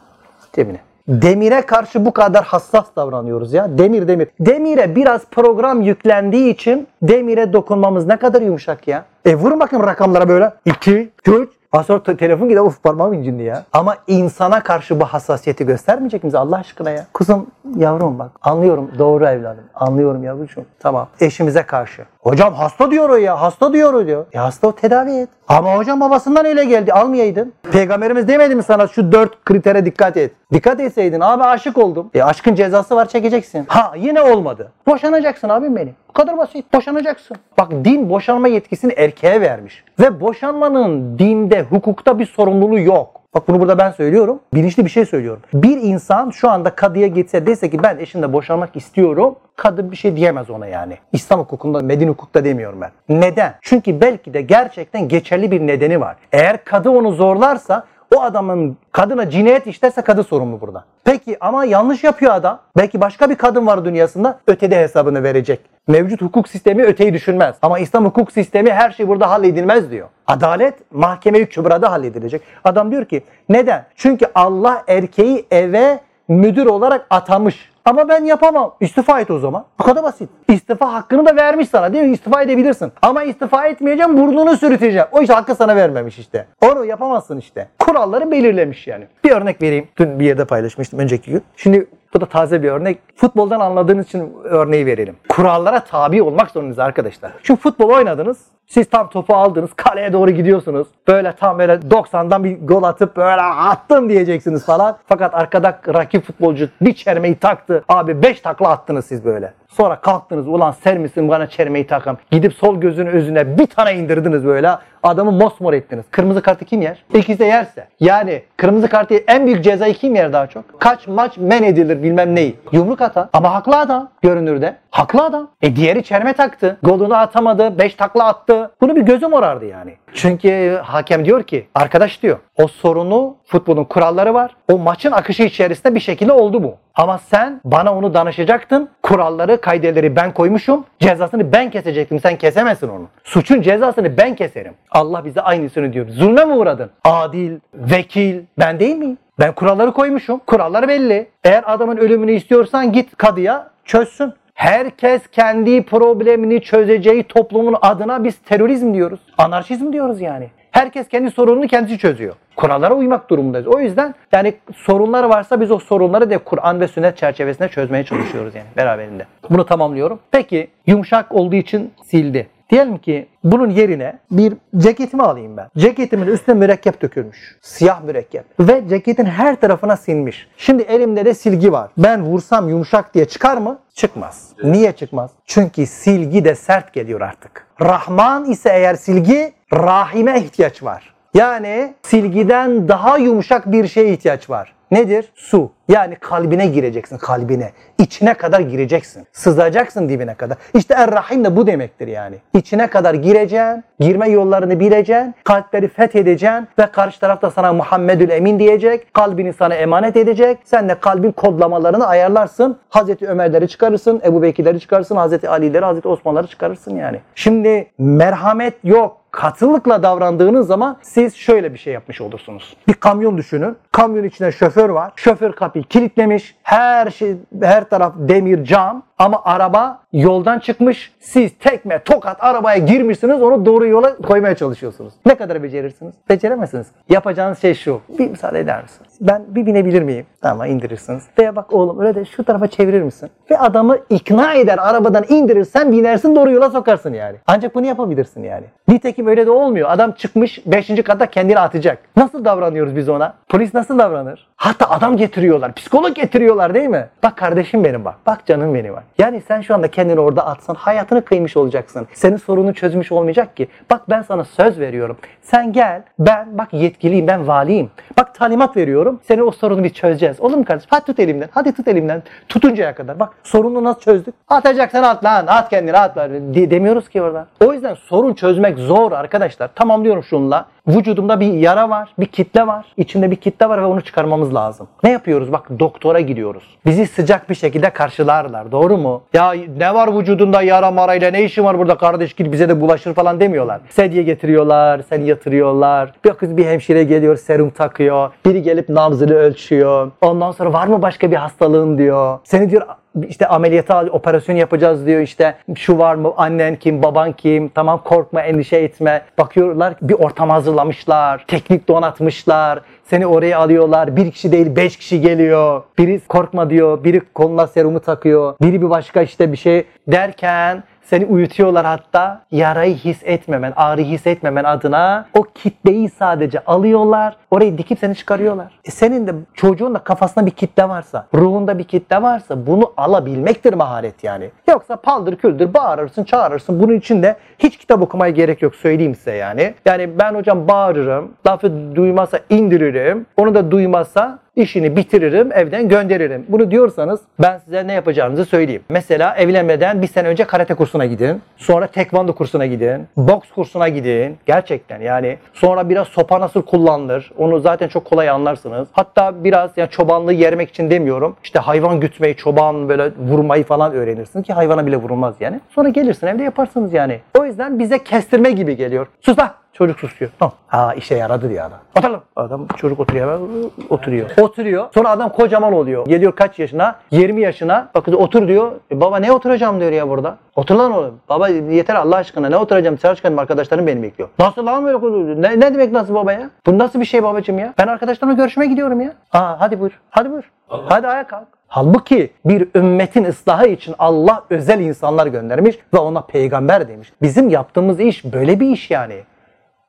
Cebine. 0.52 0.80
Demire 1.08 1.62
karşı 1.62 2.04
bu 2.04 2.12
kadar 2.12 2.44
hassas 2.44 2.86
davranıyoruz 2.96 3.52
ya. 3.52 3.78
Demir 3.78 4.08
demir. 4.08 4.28
Demire 4.40 4.96
biraz 4.96 5.24
program 5.30 5.82
yüklendiği 5.82 6.54
için 6.54 6.86
demire 7.02 7.52
dokunmamız 7.52 8.06
ne 8.06 8.16
kadar 8.16 8.42
yumuşak 8.42 8.88
ya. 8.88 9.04
E 9.24 9.34
vurun 9.34 9.60
bakın 9.60 9.80
rakamlara 9.80 10.28
böyle. 10.28 10.52
2, 10.64 11.10
3, 11.26 11.48
Az 11.74 11.86
sonra 11.86 12.16
telefon 12.16 12.48
gider 12.48 12.60
of 12.60 12.82
parmağım 12.82 13.12
incindi 13.12 13.42
ya. 13.42 13.64
Ama 13.72 13.96
insana 14.06 14.62
karşı 14.62 15.00
bu 15.00 15.04
hassasiyeti 15.04 15.66
göstermeyecek 15.66 16.24
miyiz 16.24 16.34
Allah 16.34 16.56
aşkına 16.56 16.90
ya? 16.90 17.06
Kuzum 17.14 17.46
yavrum 17.76 18.18
bak 18.18 18.30
anlıyorum 18.42 18.90
doğru 18.98 19.26
evladım. 19.26 19.64
Anlıyorum 19.74 20.24
yavrucuğum. 20.24 20.64
Tamam 20.78 21.08
eşimize 21.20 21.62
karşı. 21.62 22.04
Hocam 22.20 22.54
hasta 22.54 22.90
diyor 22.90 23.10
o 23.10 23.16
ya 23.16 23.40
hasta 23.40 23.72
diyor 23.72 23.94
o 23.94 24.06
diyor. 24.06 24.26
E 24.32 24.38
hasta 24.38 24.66
o 24.66 24.72
tedavi 24.72 25.10
et. 25.10 25.28
Ama 25.48 25.76
hocam 25.76 26.00
babasından 26.00 26.46
öyle 26.46 26.64
geldi 26.64 26.92
almayaydın. 26.92 27.52
Peygamberimiz 27.72 28.28
demedi 28.28 28.54
mi 28.54 28.62
sana 28.62 28.86
şu 28.86 29.12
dört 29.12 29.44
kritere 29.44 29.86
dikkat 29.86 30.16
et. 30.16 30.32
Dikkat 30.52 30.80
etseydin 30.80 31.20
abi 31.20 31.42
aşık 31.42 31.78
oldum. 31.78 32.10
E 32.14 32.22
aşkın 32.22 32.54
cezası 32.54 32.96
var 32.96 33.08
çekeceksin. 33.08 33.64
Ha 33.68 33.92
yine 33.96 34.20
olmadı. 34.22 34.72
Boşanacaksın 34.86 35.48
abim 35.48 35.76
benim. 35.76 35.94
Bu 36.08 36.12
kadar 36.12 36.38
basit. 36.38 36.74
Boşanacaksın. 36.74 37.36
Bak 37.58 37.70
din 37.70 38.10
boşanma 38.10 38.48
yetkisini 38.48 38.92
erkeğe 38.92 39.40
vermiş. 39.40 39.84
Ve 40.00 40.20
boşanmanın 40.20 41.18
dinde, 41.18 41.62
hukukta 41.62 42.18
bir 42.18 42.26
sorumluluğu 42.26 42.80
yok. 42.80 43.20
Bak 43.34 43.48
bunu 43.48 43.60
burada 43.60 43.78
ben 43.78 43.90
söylüyorum. 43.90 44.40
Bilinçli 44.54 44.84
bir 44.84 44.90
şey 44.90 45.06
söylüyorum. 45.06 45.42
Bir 45.54 45.76
insan 45.76 46.30
şu 46.30 46.50
anda 46.50 46.70
kadıya 46.70 47.06
gitse 47.06 47.46
dese 47.46 47.70
ki 47.70 47.82
ben 47.82 47.98
eşimle 47.98 48.32
boşanmak 48.32 48.76
istiyorum. 48.76 49.36
Kadı 49.56 49.90
bir 49.90 49.96
şey 49.96 50.16
diyemez 50.16 50.50
ona 50.50 50.66
yani. 50.66 50.98
İslam 51.12 51.40
hukukunda, 51.40 51.80
Medine 51.80 52.10
hukukta 52.10 52.44
demiyorum 52.44 52.80
ben. 52.80 52.90
Neden? 53.08 53.54
Çünkü 53.60 54.00
belki 54.00 54.34
de 54.34 54.42
gerçekten 54.42 55.08
geçerli 55.08 55.50
bir 55.50 55.60
nedeni 55.60 56.00
var. 56.00 56.16
Eğer 56.32 56.64
kadı 56.64 56.90
onu 56.90 57.12
zorlarsa 57.12 57.84
o 58.14 58.22
adamın 58.22 58.76
kadına 58.92 59.30
cinayet 59.30 59.66
işlerse 59.66 60.02
kadı 60.02 60.24
sorumlu 60.24 60.60
burada. 60.60 60.84
Peki 61.04 61.36
ama 61.40 61.64
yanlış 61.64 62.04
yapıyor 62.04 62.34
adam. 62.34 62.60
Belki 62.76 63.00
başka 63.00 63.30
bir 63.30 63.34
kadın 63.34 63.66
var 63.66 63.84
dünyasında 63.84 64.38
ötede 64.46 64.80
hesabını 64.80 65.22
verecek. 65.22 65.60
Mevcut 65.88 66.22
hukuk 66.22 66.48
sistemi 66.48 66.82
öteyi 66.82 67.12
düşünmez. 67.12 67.56
Ama 67.62 67.78
İslam 67.78 68.04
hukuk 68.04 68.32
sistemi 68.32 68.72
her 68.72 68.90
şey 68.90 69.08
burada 69.08 69.30
halledilmez 69.30 69.90
diyor. 69.90 70.08
Adalet 70.26 70.92
mahkeme-i 70.92 71.46
kübrada 71.46 71.92
halledilecek. 71.92 72.42
Adam 72.64 72.90
diyor 72.90 73.04
ki 73.04 73.22
neden? 73.48 73.86
Çünkü 73.96 74.26
Allah 74.34 74.82
erkeği 74.88 75.46
eve 75.50 76.00
müdür 76.28 76.66
olarak 76.66 77.06
atamış. 77.10 77.73
Ama 77.84 78.08
ben 78.08 78.24
yapamam. 78.24 78.74
İstifa 78.80 79.20
et 79.20 79.30
o 79.30 79.38
zaman. 79.38 79.64
Bu 79.78 79.84
kadar 79.84 80.02
basit. 80.02 80.30
İstifa 80.48 80.92
hakkını 80.92 81.26
da 81.26 81.36
vermiş 81.36 81.68
sana 81.68 81.92
değil 81.92 82.04
mi? 82.04 82.12
İstifa 82.12 82.42
edebilirsin. 82.42 82.92
Ama 83.02 83.22
istifa 83.22 83.66
etmeyeceğim 83.66 84.16
burnunu 84.18 84.56
sürüteceğim. 84.56 85.06
O 85.12 85.20
işte 85.20 85.34
hakkı 85.34 85.54
sana 85.54 85.76
vermemiş 85.76 86.18
işte. 86.18 86.46
Onu 86.62 86.84
yapamazsın 86.84 87.38
işte. 87.38 87.68
Kuralları 87.78 88.30
belirlemiş 88.30 88.86
yani. 88.86 89.06
Bir 89.24 89.30
örnek 89.30 89.62
vereyim. 89.62 89.88
Dün 89.98 90.20
bir 90.20 90.24
yerde 90.24 90.44
paylaşmıştım 90.44 90.98
önceki 90.98 91.30
gün. 91.30 91.42
Şimdi 91.56 91.86
bu 92.14 92.20
da 92.20 92.26
taze 92.26 92.62
bir 92.62 92.68
örnek. 92.70 92.98
Futboldan 93.16 93.60
anladığınız 93.60 94.06
için 94.06 94.32
örneği 94.44 94.86
verelim. 94.86 95.16
Kurallara 95.28 95.80
tabi 95.80 96.22
olmak 96.22 96.50
zorundayız 96.50 96.78
arkadaşlar. 96.78 97.32
Şu 97.42 97.56
futbol 97.56 97.88
oynadınız. 97.90 98.38
Siz 98.66 98.90
tam 98.90 99.10
topu 99.10 99.34
aldınız. 99.34 99.70
Kaleye 99.76 100.12
doğru 100.12 100.30
gidiyorsunuz. 100.30 100.88
Böyle 101.08 101.32
tam 101.32 101.58
böyle 101.58 101.72
90'dan 101.72 102.44
bir 102.44 102.58
gol 102.66 102.82
atıp 102.82 103.16
böyle 103.16 103.42
attım 103.42 104.08
diyeceksiniz 104.08 104.66
falan. 104.66 104.96
Fakat 105.06 105.34
arkada 105.34 105.80
rakip 105.94 106.24
futbolcu 106.24 106.68
bir 106.80 106.94
çermeyi 106.94 107.34
taktı. 107.34 107.84
Abi 107.88 108.22
5 108.22 108.40
takla 108.40 108.68
attınız 108.68 109.06
siz 109.06 109.24
böyle. 109.24 109.52
Sonra 109.68 110.00
kalktınız 110.00 110.48
ulan 110.48 110.70
ser 110.70 110.98
misin 110.98 111.28
bana 111.28 111.46
çermeyi 111.46 111.86
takam. 111.86 112.16
Gidip 112.30 112.54
sol 112.54 112.80
gözünün 112.80 113.10
özüne 113.10 113.58
bir 113.58 113.66
tane 113.66 113.94
indirdiniz 113.94 114.44
böyle. 114.44 114.70
Adamı 115.02 115.32
mosmor 115.32 115.72
ettiniz. 115.72 116.04
Kırmızı 116.10 116.42
kartı 116.42 116.64
kim 116.64 116.82
yer? 116.82 117.04
İkisi 117.14 117.38
de 117.38 117.44
yerse. 117.44 117.88
Yani 118.00 118.42
kırmızı 118.56 118.88
kartı 118.88 119.14
en 119.14 119.46
büyük 119.46 119.64
cezayı 119.64 119.94
kim 119.94 120.14
yer 120.14 120.32
daha 120.32 120.46
çok? 120.46 120.80
Kaç 120.80 121.06
maç 121.08 121.36
men 121.38 121.62
edilir 121.62 122.02
bilmem 122.02 122.34
neyi. 122.34 122.56
Yumruk 122.72 123.00
atan. 123.00 123.28
Ama 123.32 123.54
haklı 123.54 123.76
adam 123.76 124.08
görünürde. 124.22 124.76
Haklı 124.90 125.22
adam. 125.22 125.48
E 125.62 125.76
diğeri 125.76 126.02
çerme 126.04 126.32
taktı. 126.32 126.76
Golünü 126.82 127.16
atamadı. 127.16 127.78
5 127.78 127.94
takla 127.94 128.24
attı. 128.26 128.53
Bunu 128.80 128.96
bir 128.96 129.02
gözüm 129.02 129.30
morardı 129.30 129.64
yani. 129.64 129.94
Çünkü 130.14 130.80
hakem 130.84 131.24
diyor 131.24 131.42
ki 131.42 131.66
arkadaş 131.74 132.22
diyor 132.22 132.38
o 132.56 132.66
sorunu 132.66 133.36
futbolun 133.46 133.84
kuralları 133.84 134.34
var. 134.34 134.56
O 134.72 134.78
maçın 134.78 135.12
akışı 135.12 135.42
içerisinde 135.42 135.94
bir 135.94 136.00
şekilde 136.00 136.32
oldu 136.32 136.62
bu. 136.62 136.76
Ama 136.94 137.18
sen 137.18 137.60
bana 137.64 137.94
onu 137.94 138.14
danışacaktın. 138.14 138.88
Kuralları, 139.02 139.60
kaydeleri 139.60 140.16
ben 140.16 140.34
koymuşum. 140.34 140.84
Cezasını 140.98 141.52
ben 141.52 141.70
kesecektim. 141.70 142.20
Sen 142.20 142.36
kesemezsin 142.36 142.88
onu. 142.88 143.08
Suçun 143.24 143.62
cezasını 143.62 144.16
ben 144.16 144.34
keserim. 144.34 144.74
Allah 144.90 145.24
bize 145.24 145.40
aynısını 145.40 145.92
diyor. 145.92 146.08
Zulme 146.08 146.44
mi 146.44 146.52
uğradın? 146.52 146.90
Adil, 147.04 147.58
vekil 147.74 148.40
ben 148.58 148.80
değil 148.80 148.96
miyim? 148.96 149.18
Ben 149.38 149.52
kuralları 149.52 149.92
koymuşum. 149.92 150.40
Kurallar 150.46 150.88
belli. 150.88 151.26
Eğer 151.44 151.64
adamın 151.66 151.96
ölümünü 151.96 152.32
istiyorsan 152.32 152.92
git 152.92 153.16
kadıya 153.16 153.70
çözsün. 153.84 154.32
Herkes 154.54 155.22
kendi 155.32 155.82
problemini 155.82 156.60
çözeceği 156.60 157.22
toplumun 157.22 157.76
adına 157.82 158.24
biz 158.24 158.38
terörizm 158.38 158.94
diyoruz. 158.94 159.20
Anarşizm 159.38 159.92
diyoruz 159.92 160.20
yani. 160.20 160.50
Herkes 160.70 161.08
kendi 161.08 161.30
sorununu 161.30 161.66
kendisi 161.66 161.98
çözüyor. 161.98 162.34
Kurallara 162.56 162.94
uymak 162.94 163.30
durumundayız. 163.30 163.66
O 163.66 163.80
yüzden 163.80 164.14
yani 164.32 164.54
sorunlar 164.76 165.24
varsa 165.24 165.60
biz 165.60 165.70
o 165.70 165.78
sorunları 165.78 166.30
de 166.30 166.38
Kur'an 166.38 166.80
ve 166.80 166.88
sünnet 166.88 167.16
çerçevesinde 167.16 167.68
çözmeye 167.68 168.04
çalışıyoruz 168.04 168.54
yani 168.54 168.66
beraberinde. 168.76 169.26
Bunu 169.50 169.66
tamamlıyorum. 169.66 170.18
Peki 170.30 170.68
yumuşak 170.86 171.32
olduğu 171.32 171.56
için 171.56 171.92
sildi. 172.04 172.46
Diyelim 172.70 172.98
ki 172.98 173.28
bunun 173.44 173.70
yerine 173.70 174.18
bir 174.30 174.54
ceketimi 174.76 175.22
alayım 175.22 175.56
ben. 175.56 175.68
Ceketimin 175.78 176.26
üstüne 176.26 176.54
mürekkep 176.54 177.02
dökülmüş. 177.02 177.58
Siyah 177.62 178.02
mürekkep. 178.02 178.44
Ve 178.60 178.88
ceketin 178.88 179.24
her 179.24 179.60
tarafına 179.60 179.96
sinmiş. 179.96 180.48
Şimdi 180.56 180.82
elimde 180.82 181.24
de 181.24 181.34
silgi 181.34 181.72
var. 181.72 181.90
Ben 181.98 182.22
vursam 182.22 182.68
yumuşak 182.68 183.14
diye 183.14 183.24
çıkar 183.24 183.56
mı? 183.56 183.78
Çıkmaz. 183.94 184.48
Niye 184.64 184.92
çıkmaz? 184.92 185.30
Çünkü 185.46 185.86
silgi 185.86 186.44
de 186.44 186.54
sert 186.54 186.92
geliyor 186.92 187.20
artık. 187.20 187.66
Rahman 187.80 188.44
ise 188.44 188.70
eğer 188.74 188.94
silgi 188.94 189.52
rahime 189.72 190.40
ihtiyaç 190.40 190.82
var. 190.82 191.14
Yani 191.34 191.94
silgiden 192.02 192.88
daha 192.88 193.18
yumuşak 193.18 193.72
bir 193.72 193.88
şeye 193.88 194.12
ihtiyaç 194.12 194.50
var. 194.50 194.72
Nedir? 194.90 195.32
Su. 195.34 195.72
Yani 195.88 196.16
kalbine 196.16 196.66
gireceksin, 196.66 197.18
kalbine. 197.18 197.72
İçine 197.98 198.34
kadar 198.34 198.60
gireceksin. 198.60 199.26
Sızacaksın 199.32 200.08
dibine 200.08 200.34
kadar. 200.34 200.58
İşte 200.74 200.94
Er-Rahim 200.94 201.44
de 201.44 201.56
bu 201.56 201.66
demektir 201.66 202.08
yani. 202.08 202.36
İçine 202.54 202.86
kadar 202.86 203.14
gireceksin, 203.14 203.84
girme 204.00 204.28
yollarını 204.28 204.80
bileceksin, 204.80 205.34
kalpleri 205.44 205.88
fethedeceksin 205.88 206.68
ve 206.78 206.86
karşı 206.86 207.20
taraf 207.20 207.42
da 207.42 207.50
sana 207.50 207.72
Muhammedül 207.72 208.30
Emin 208.30 208.58
diyecek, 208.58 209.14
kalbini 209.14 209.52
sana 209.52 209.74
emanet 209.74 210.16
edecek. 210.16 210.58
Sen 210.64 210.88
de 210.88 211.00
kalbin 211.00 211.32
kodlamalarını 211.32 212.06
ayarlarsın. 212.06 212.78
Hazreti 212.88 213.26
Ömerleri 213.28 213.68
çıkarırsın, 213.68 214.20
Ebu 214.24 214.42
Bekirleri 214.42 214.80
çıkarırsın, 214.80 215.16
Hazreti 215.16 215.48
Ali'leri, 215.48 215.84
Hazreti 215.84 216.08
Osman'ları 216.08 216.46
çıkarırsın 216.46 216.96
yani. 216.96 217.20
Şimdi 217.34 217.90
merhamet 217.98 218.74
yok, 218.84 219.16
katılıkla 219.30 220.02
davrandığınız 220.02 220.66
zaman 220.66 220.96
siz 221.02 221.34
şöyle 221.34 221.72
bir 221.72 221.78
şey 221.78 221.92
yapmış 221.92 222.20
olursunuz. 222.20 222.76
Bir 222.88 222.94
kamyon 222.94 223.38
düşünün. 223.38 223.76
Kamyon 223.92 224.24
içinde 224.24 224.52
şoför 224.52 224.88
var. 224.88 225.12
Şoför 225.16 225.52
kapıyı 225.74 225.84
kilitlemiş. 225.84 226.56
Her 226.62 227.10
şey 227.10 227.36
her 227.62 227.84
taraf 227.84 228.14
demir 228.16 228.64
cam 228.64 229.02
ama 229.18 229.42
araba 229.44 230.03
yoldan 230.14 230.58
çıkmış. 230.58 231.12
Siz 231.20 231.58
tekme 231.58 231.98
tokat 231.98 232.44
arabaya 232.44 232.78
girmişsiniz. 232.78 233.42
Onu 233.42 233.66
doğru 233.66 233.86
yola 233.86 234.16
koymaya 234.16 234.54
çalışıyorsunuz. 234.54 235.14
Ne 235.26 235.34
kadar 235.34 235.62
becerirsiniz? 235.62 236.14
Beceremezsiniz. 236.28 236.86
Yapacağınız 237.08 237.58
şey 237.58 237.74
şu. 237.74 238.00
Bir 238.18 238.30
müsaade 238.30 238.60
eder 238.60 238.82
misiniz? 238.82 239.10
Ben 239.20 239.42
bir 239.48 239.66
binebilir 239.66 240.02
miyim? 240.02 240.26
Tamam 240.42 240.66
indirirsiniz. 240.66 241.22
Veya 241.38 241.56
bak 241.56 241.72
oğlum 241.72 242.00
öyle 242.00 242.14
de 242.14 242.24
şu 242.24 242.44
tarafa 242.44 242.66
çevirir 242.66 243.02
misin? 243.02 243.30
Ve 243.50 243.58
adamı 243.58 243.98
ikna 244.10 244.54
eder 244.54 244.78
arabadan 244.78 245.24
indirirsen 245.28 245.92
binersin 245.92 246.36
doğru 246.36 246.50
yola 246.50 246.70
sokarsın 246.70 247.14
yani. 247.14 247.36
Ancak 247.46 247.74
bunu 247.74 247.86
yapabilirsin 247.86 248.42
yani. 248.42 248.64
Nitekim 248.88 249.26
öyle 249.26 249.46
de 249.46 249.50
olmuyor. 249.50 249.90
Adam 249.90 250.12
çıkmış 250.12 250.62
5. 250.66 251.02
kata 251.04 251.26
kendini 251.26 251.58
atacak. 251.58 251.98
Nasıl 252.16 252.44
davranıyoruz 252.44 252.96
biz 252.96 253.08
ona? 253.08 253.34
Polis 253.48 253.74
nasıl 253.74 253.98
davranır? 253.98 254.46
Hatta 254.56 254.90
adam 254.90 255.16
getiriyorlar. 255.16 255.74
Psikolog 255.74 256.14
getiriyorlar 256.14 256.74
değil 256.74 256.88
mi? 256.88 257.08
Bak 257.22 257.36
kardeşim 257.36 257.84
benim 257.84 258.04
bak. 258.04 258.14
Bak 258.26 258.46
canım 258.46 258.74
benim 258.74 258.94
bak. 258.94 259.04
Yani 259.18 259.42
sen 259.48 259.60
şu 259.60 259.74
anda 259.74 259.88
kendini 259.88 260.03
orada 260.12 260.46
atsan 260.46 260.74
hayatını 260.74 261.24
kıymış 261.24 261.56
olacaksın. 261.56 262.06
Senin 262.14 262.36
sorunu 262.36 262.74
çözmüş 262.74 263.12
olmayacak 263.12 263.56
ki. 263.56 263.68
Bak 263.90 264.00
ben 264.10 264.22
sana 264.22 264.44
söz 264.44 264.80
veriyorum. 264.80 265.16
Sen 265.42 265.72
gel. 265.72 266.02
Ben 266.18 266.58
bak 266.58 266.72
yetkiliyim. 266.72 267.26
Ben 267.26 267.48
valiyim. 267.48 267.90
Bak 268.18 268.34
talimat 268.34 268.76
veriyorum. 268.76 269.20
Senin 269.28 269.46
o 269.46 269.50
sorunu 269.50 269.84
bir 269.84 269.90
çözeceğiz. 269.90 270.40
Olur 270.40 270.56
mu 270.56 270.64
kardeşim? 270.64 270.88
Hadi 270.90 271.04
tut 271.04 271.18
elimden. 271.18 271.48
Hadi 271.52 271.72
tut 271.72 271.88
elimden. 271.88 272.22
Tutuncaya 272.48 272.94
kadar. 272.94 273.20
Bak 273.20 273.32
sorunu 273.42 273.84
nasıl 273.84 274.00
çözdük? 274.00 274.34
Atacaksan 274.48 275.02
at 275.02 275.24
lan. 275.24 275.46
At 275.46 275.70
kendini 275.70 275.96
at. 275.98 276.16
De- 276.16 276.70
demiyoruz 276.70 277.08
ki 277.08 277.22
orada. 277.22 277.46
O 277.64 277.72
yüzden 277.72 277.94
sorun 277.94 278.34
çözmek 278.34 278.78
zor 278.78 279.12
arkadaşlar. 279.12 279.70
Tamamlıyorum 279.74 280.22
şunla. 280.24 280.66
Vücudumda 280.88 281.40
bir 281.40 281.52
yara 281.52 281.90
var, 281.90 282.14
bir 282.18 282.26
kitle 282.26 282.66
var. 282.66 282.86
İçimde 282.96 283.30
bir 283.30 283.36
kitle 283.36 283.68
var 283.68 283.82
ve 283.82 283.84
onu 283.86 284.00
çıkarmamız 284.00 284.54
lazım. 284.54 284.88
Ne 285.04 285.10
yapıyoruz? 285.10 285.52
Bak 285.52 285.70
doktora 285.78 286.20
gidiyoruz. 286.20 286.62
Bizi 286.86 287.06
sıcak 287.06 287.50
bir 287.50 287.54
şekilde 287.54 287.90
karşılarlar. 287.90 288.72
Doğru 288.72 288.96
mu? 288.96 289.22
Ya 289.34 289.54
ne 289.78 289.94
var 289.94 290.18
vücudunda 290.18 290.62
yara 290.62 290.90
marayla 290.90 291.30
ne 291.30 291.44
işin 291.44 291.64
var 291.64 291.78
burada 291.78 291.96
kardeş 291.96 292.34
git 292.34 292.52
bize 292.52 292.68
de 292.68 292.80
bulaşır 292.80 293.14
falan 293.14 293.40
demiyorlar. 293.40 293.80
Sedye 293.88 294.22
getiriyorlar, 294.22 295.00
seni 295.08 295.28
yatırıyorlar. 295.28 296.12
Bir 296.24 296.30
kız 296.30 296.56
bir 296.56 296.66
hemşire 296.66 297.04
geliyor 297.04 297.36
serum 297.36 297.70
takıyor. 297.70 298.30
Biri 298.46 298.62
gelip 298.62 298.88
nabzını 298.88 299.34
ölçüyor. 299.34 300.10
Ondan 300.20 300.52
sonra 300.52 300.72
var 300.72 300.86
mı 300.86 301.02
başka 301.02 301.30
bir 301.30 301.36
hastalığın 301.36 301.98
diyor. 301.98 302.38
Seni 302.44 302.70
diyor 302.70 302.82
işte 303.28 303.48
ameliyata 303.48 304.06
operasyon 304.10 304.56
yapacağız 304.56 305.06
diyor 305.06 305.20
işte. 305.20 305.54
Şu 305.76 305.98
var 305.98 306.14
mı? 306.14 306.32
Annen 306.36 306.76
kim? 306.76 307.02
Baban 307.02 307.32
kim? 307.32 307.68
Tamam 307.68 308.00
korkma 308.04 308.42
endişe 308.42 308.76
etme. 308.76 309.22
Bakıyorlar 309.38 309.94
bir 310.02 310.14
ortam 310.14 310.50
hazırlamışlar 310.50 311.44
teknik 311.46 311.88
donatmışlar. 311.88 312.80
Seni 313.04 313.26
oraya 313.26 313.58
alıyorlar. 313.58 314.16
Bir 314.16 314.30
kişi 314.30 314.52
değil 314.52 314.76
beş 314.76 314.96
kişi 314.96 315.20
geliyor. 315.20 315.82
Biri 315.98 316.20
korkma 316.28 316.70
diyor 316.70 317.04
biri 317.04 317.20
koluna 317.34 317.66
serumu 317.66 318.00
takıyor. 318.00 318.54
Biri 318.62 318.82
bir 318.82 318.90
başka 318.90 319.22
işte 319.22 319.52
bir 319.52 319.56
şey 319.56 319.84
derken 320.08 320.82
seni 321.04 321.26
uyutuyorlar 321.26 321.86
hatta 321.86 322.40
yarayı 322.50 322.94
hissetmemen, 322.94 323.72
ağrıyı 323.76 324.06
hissetmemen 324.06 324.64
adına 324.64 325.26
o 325.34 325.42
kitleyi 325.42 326.08
sadece 326.08 326.60
alıyorlar. 326.64 327.36
Orayı 327.50 327.78
dikip 327.78 327.98
seni 327.98 328.14
çıkarıyorlar. 328.14 328.72
E 328.84 328.90
senin 328.90 329.26
de 329.26 329.32
çocuğun 329.54 329.94
da 329.94 329.98
kafasında 329.98 330.46
bir 330.46 330.50
kitle 330.50 330.88
varsa, 330.88 331.26
ruhunda 331.34 331.78
bir 331.78 331.84
kitle 331.84 332.22
varsa 332.22 332.66
bunu 332.66 332.92
alabilmektir 332.96 333.74
maharet 333.74 334.24
yani. 334.24 334.50
Yoksa 334.68 334.96
paldır 334.96 335.36
küldür 335.36 335.74
bağırırsın, 335.74 336.24
çağırırsın. 336.24 336.82
Bunun 336.82 336.94
için 336.94 337.22
de 337.22 337.36
hiç 337.58 337.76
kitap 337.76 338.02
okumaya 338.02 338.32
gerek 338.32 338.62
yok 338.62 338.74
söyleyeyim 338.74 339.14
size 339.14 339.34
yani. 339.34 339.74
Yani 339.86 340.18
ben 340.18 340.34
hocam 340.34 340.68
bağırırım, 340.68 341.32
lafı 341.46 341.94
duymazsa 341.94 342.40
indiririm. 342.50 343.26
Onu 343.36 343.54
da 343.54 343.70
duymazsa 343.70 344.38
işini 344.56 344.96
bitiririm, 344.96 345.52
evden 345.52 345.88
gönderirim. 345.88 346.46
Bunu 346.48 346.70
diyorsanız 346.70 347.20
ben 347.42 347.58
size 347.58 347.86
ne 347.86 347.92
yapacağınızı 347.92 348.44
söyleyeyim. 348.44 348.82
Mesela 348.88 349.36
evlenmeden 349.36 350.02
bir 350.02 350.06
sene 350.06 350.28
önce 350.28 350.44
karate 350.44 350.74
kursuna 350.74 351.06
gidin. 351.06 351.42
Sonra 351.56 351.86
tekvando 351.86 352.34
kursuna 352.34 352.66
gidin. 352.66 353.06
Boks 353.16 353.50
kursuna 353.50 353.88
gidin. 353.88 354.38
Gerçekten 354.46 355.00
yani. 355.00 355.38
Sonra 355.52 355.88
biraz 355.88 356.08
sopa 356.08 356.40
nasıl 356.40 356.62
kullanılır. 356.62 357.32
Onu 357.38 357.60
zaten 357.60 357.88
çok 357.88 358.04
kolay 358.04 358.30
anlarsınız. 358.30 358.88
Hatta 358.92 359.44
biraz 359.44 359.70
yani 359.76 359.90
çobanlığı 359.90 360.32
yermek 360.32 360.68
için 360.70 360.90
demiyorum. 360.90 361.36
İşte 361.44 361.58
hayvan 361.58 362.00
gütmeyi, 362.00 362.36
çoban 362.36 362.88
böyle 362.88 363.12
vurmayı 363.18 363.64
falan 363.64 363.92
öğrenirsin 363.92 364.42
ki 364.42 364.52
hayvana 364.52 364.86
bile 364.86 364.96
vurulmaz 364.96 365.34
yani. 365.40 365.60
Sonra 365.74 365.88
gelirsin 365.88 366.26
evde 366.26 366.42
yaparsınız 366.42 366.92
yani. 366.92 367.20
O 367.38 367.44
yüzden 367.44 367.78
bize 367.78 368.04
kestirme 368.04 368.50
gibi 368.50 368.76
geliyor. 368.76 369.06
Sus 369.20 369.38
lan! 369.38 369.63
Çocuk 369.74 370.00
susuyor. 370.00 370.30
Tamam. 370.38 370.54
Ha 370.66 370.94
işe 370.94 371.14
yaradı 371.14 371.50
diyor 371.50 371.64
adam. 371.64 371.78
Otur 371.98 372.10
lan. 372.10 372.20
Adam 372.36 372.66
çocuk 372.76 373.00
oturuyor 373.00 373.26
hemen 373.26 373.70
oturuyor. 373.90 374.30
Oturuyor. 374.40 374.86
Sonra 374.94 375.10
adam 375.10 375.32
kocaman 375.32 375.72
oluyor. 375.72 376.06
Geliyor 376.06 376.32
kaç 376.32 376.58
yaşına? 376.58 376.96
20 377.10 377.40
yaşına. 377.40 377.88
Bak 377.94 378.08
otur 378.08 378.48
diyor. 378.48 378.72
E, 378.92 379.00
baba 379.00 379.18
ne 379.18 379.32
oturacağım 379.32 379.80
diyor 379.80 379.92
ya 379.92 380.08
burada. 380.08 380.36
Otur 380.56 380.74
lan 380.74 380.92
oğlum. 380.92 381.14
Baba 381.28 381.48
yeter 381.48 381.94
Allah 381.94 382.16
aşkına 382.16 382.48
ne 382.48 382.56
oturacağım? 382.56 382.96
Dışarı 382.96 383.16
çıkarım 383.16 383.38
arkadaşlarım 383.38 383.86
beni 383.86 384.02
bekliyor. 384.02 384.28
Nasıl 384.38 384.66
lan 384.66 384.86
böyle 384.86 385.42
ne, 385.42 385.60
ne 385.60 385.74
demek 385.74 385.92
nasıl 385.92 386.14
baba 386.14 386.32
ya? 386.32 386.50
Bu 386.66 386.78
nasıl 386.78 387.00
bir 387.00 387.04
şey 387.04 387.22
babacığım 387.22 387.58
ya? 387.58 387.74
Ben 387.78 387.86
arkadaşlarımla 387.86 388.36
görüşmeye 388.36 388.66
gidiyorum 388.66 389.00
ya. 389.00 389.14
Aa 389.32 389.60
hadi 389.60 389.80
buyur. 389.80 390.00
Hadi 390.10 390.30
buyur. 390.30 390.50
Hadi 390.68 391.08
ayağa 391.08 391.26
kalk. 391.26 391.46
Halbuki 391.68 392.30
bir 392.44 392.68
ümmetin 392.74 393.24
ıslahı 393.24 393.66
için 393.66 393.94
Allah 393.98 394.42
özel 394.50 394.80
insanlar 394.80 395.26
göndermiş 395.26 395.78
ve 395.94 395.98
ona 395.98 396.20
peygamber 396.20 396.88
demiş. 396.88 397.12
Bizim 397.22 397.48
yaptığımız 397.48 398.00
iş 398.00 398.24
böyle 398.24 398.60
bir 398.60 398.68
iş 398.70 398.90
yani. 398.90 399.14